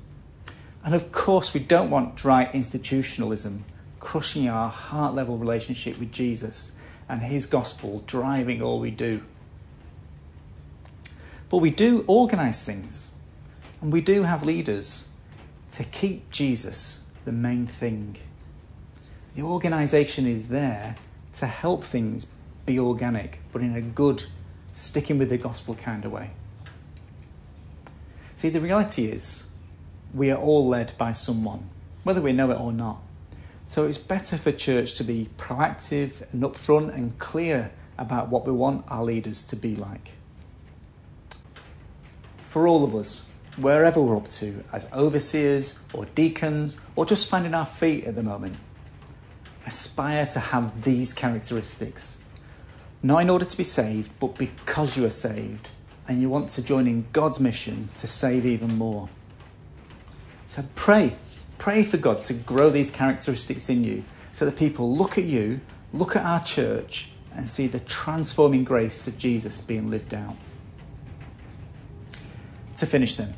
And 0.84 0.93
of 0.93 1.12
course, 1.12 1.54
we 1.54 1.60
don't 1.60 1.89
want 1.89 2.15
dry 2.15 2.50
institutionalism 2.54 3.63
crushing 4.00 4.50
our 4.50 4.69
heart 4.69 5.13
level 5.13 5.38
relationship 5.38 6.00
with 6.00 6.12
Jesus 6.12 6.74
and 7.08 7.21
his 7.21 7.45
gospel 7.45 8.04
driving 8.08 8.62
all 8.62 8.80
we 8.80 8.91
do. 8.91 9.21
But 11.50 11.60
we 11.60 11.69
do 11.69 12.04
organise 12.08 12.65
things 12.65 13.12
and 13.82 13.93
we 13.93 14.02
do 14.02 14.24
have 14.24 14.43
leaders 14.43 15.10
to 15.72 15.84
keep 15.84 16.30
Jesus 16.32 17.04
the 17.26 17.32
main 17.32 17.68
thing. 17.68 18.18
The 19.36 19.42
organisation 19.42 20.28
is 20.28 20.50
there 20.50 20.96
to 21.34 21.48
help 21.48 21.84
things 21.84 22.28
be 22.66 22.78
organic, 22.78 23.40
but 23.52 23.62
in 23.62 23.76
a 23.76 23.82
good, 23.82 24.26
sticking 24.74 25.18
with 25.18 25.30
the 25.30 25.38
gospel 25.38 25.76
kind 25.76 26.04
of 26.04 26.12
way. 26.12 26.32
See, 28.36 28.50
the 28.50 28.60
reality 28.60 29.06
is 29.06 29.46
we 30.14 30.32
are 30.32 30.38
all 30.38 30.68
led 30.68 30.98
by 30.98 31.14
someone, 31.14 31.70
whether 32.04 32.22
we 32.22 32.34
know 32.34 32.52
it 32.52 32.60
or 32.60 32.74
not. 32.74 33.02
So 33.68 33.86
it's 33.86 33.98
better 33.98 34.38
for 34.38 34.52
church 34.52 34.96
to 34.96 35.04
be 35.04 35.30
proactive 35.38 36.24
and 36.34 36.44
upfront 36.44 36.94
and 36.94 37.18
clear 37.20 37.72
about 37.98 38.28
what 38.28 38.46
we 38.46 38.52
want 38.52 38.84
our 38.90 39.04
leaders 39.04 39.44
to 39.44 39.56
be 39.56 39.76
like. 39.76 40.12
For 42.44 42.68
all 42.68 42.84
of 42.84 42.94
us, 42.94 43.30
wherever 43.58 44.02
we're 44.02 44.18
up 44.18 44.28
to, 44.30 44.64
as 44.72 44.88
overseers 44.94 45.78
or 45.94 46.06
deacons 46.06 46.78
or 46.96 47.06
just 47.06 47.30
finding 47.30 47.54
our 47.54 47.66
feet 47.66 48.06
at 48.06 48.16
the 48.16 48.24
moment. 48.24 48.56
Aspire 49.66 50.26
to 50.28 50.40
have 50.40 50.84
these 50.84 51.14
characteristics. 51.14 52.22
Not 53.04 53.20
in 53.20 53.30
order 53.30 53.46
to 53.46 53.58
be 53.58 53.64
saved, 53.64 54.14
but 54.20 54.36
because 54.36 54.96
you 54.98 55.06
are 55.06 55.12
saved 55.12 55.72
and 56.08 56.22
you 56.22 56.30
want 56.30 56.50
to 56.50 56.64
join 56.64 56.88
in 56.88 57.06
God's 57.14 57.40
mission 57.40 57.90
to 57.98 58.08
save 58.08 58.46
even 58.46 58.78
more. 58.78 59.10
So 60.46 60.66
pray. 60.76 61.16
Pray 61.58 61.84
for 61.84 61.98
God 61.98 62.24
to 62.24 62.34
grow 62.34 62.70
these 62.70 62.90
characteristics 62.90 63.70
in 63.70 63.84
you 63.84 64.04
so 64.34 64.46
that 64.46 64.58
people 64.58 64.96
look 64.96 65.18
at 65.18 65.26
you, 65.26 65.62
look 65.94 66.16
at 66.16 66.26
our 66.26 66.44
church, 66.44 67.10
and 67.34 67.50
see 67.50 67.68
the 67.68 67.80
transforming 67.80 68.64
grace 68.64 69.08
of 69.08 69.18
Jesus 69.18 69.62
being 69.62 69.90
lived 69.90 70.14
out. 70.14 70.36
To 72.78 72.86
finish, 72.86 73.16
then, 73.16 73.34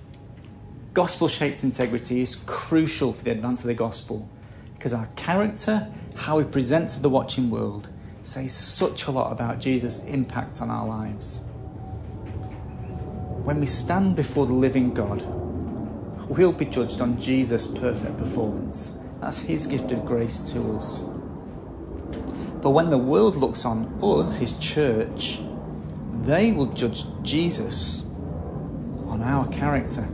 gospel 0.93 1.27
shaped 1.27 1.63
integrity 1.63 2.21
is 2.21 2.35
crucial 2.45 3.13
for 3.13 3.23
the 3.23 3.31
advance 3.31 3.61
of 3.61 3.67
the 3.67 3.73
gospel 3.73 4.29
because 4.75 4.93
our 4.93 5.07
character, 5.15 5.91
how 6.15 6.37
we 6.37 6.43
present 6.43 6.89
to 6.91 6.99
the 7.01 7.09
watching 7.09 7.49
world, 7.49 7.89
says 8.21 8.53
such 8.53 9.07
a 9.07 9.11
lot 9.11 9.31
about 9.31 9.59
Jesus' 9.59 9.99
impact 10.05 10.61
on 10.61 10.69
our 10.69 10.85
lives. 10.85 11.39
When 13.43 13.59
we 13.59 13.65
stand 13.65 14.15
before 14.15 14.45
the 14.45 14.53
living 14.53 14.93
God, 14.93 15.21
we'll 16.29 16.53
be 16.53 16.65
judged 16.65 17.01
on 17.01 17.19
Jesus' 17.19 17.65
perfect 17.65 18.17
performance. 18.17 18.95
That's 19.19 19.39
his 19.39 19.65
gift 19.65 19.91
of 19.91 20.05
grace 20.05 20.41
to 20.53 20.75
us. 20.75 21.01
But 22.61 22.69
when 22.69 22.89
the 22.89 22.97
world 22.97 23.35
looks 23.35 23.65
on 23.65 23.97
us, 24.01 24.35
his 24.35 24.53
church, 24.59 25.41
they 26.21 26.51
will 26.51 26.67
judge 26.67 27.05
Jesus 27.23 28.03
on 29.07 29.21
our 29.21 29.47
character. 29.47 30.07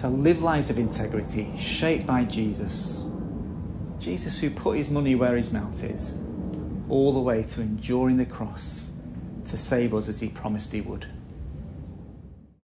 To 0.00 0.08
live 0.08 0.42
lives 0.42 0.68
of 0.68 0.78
integrity 0.78 1.50
shaped 1.56 2.06
by 2.06 2.24
Jesus. 2.24 3.06
Jesus, 3.98 4.38
who 4.38 4.50
put 4.50 4.76
his 4.76 4.90
money 4.90 5.14
where 5.14 5.36
his 5.36 5.50
mouth 5.50 5.82
is, 5.82 6.14
all 6.90 7.12
the 7.14 7.20
way 7.20 7.42
to 7.42 7.62
enduring 7.62 8.18
the 8.18 8.26
cross 8.26 8.90
to 9.46 9.56
save 9.56 9.94
us 9.94 10.08
as 10.08 10.20
he 10.20 10.28
promised 10.28 10.72
he 10.72 10.82
would. 10.82 11.06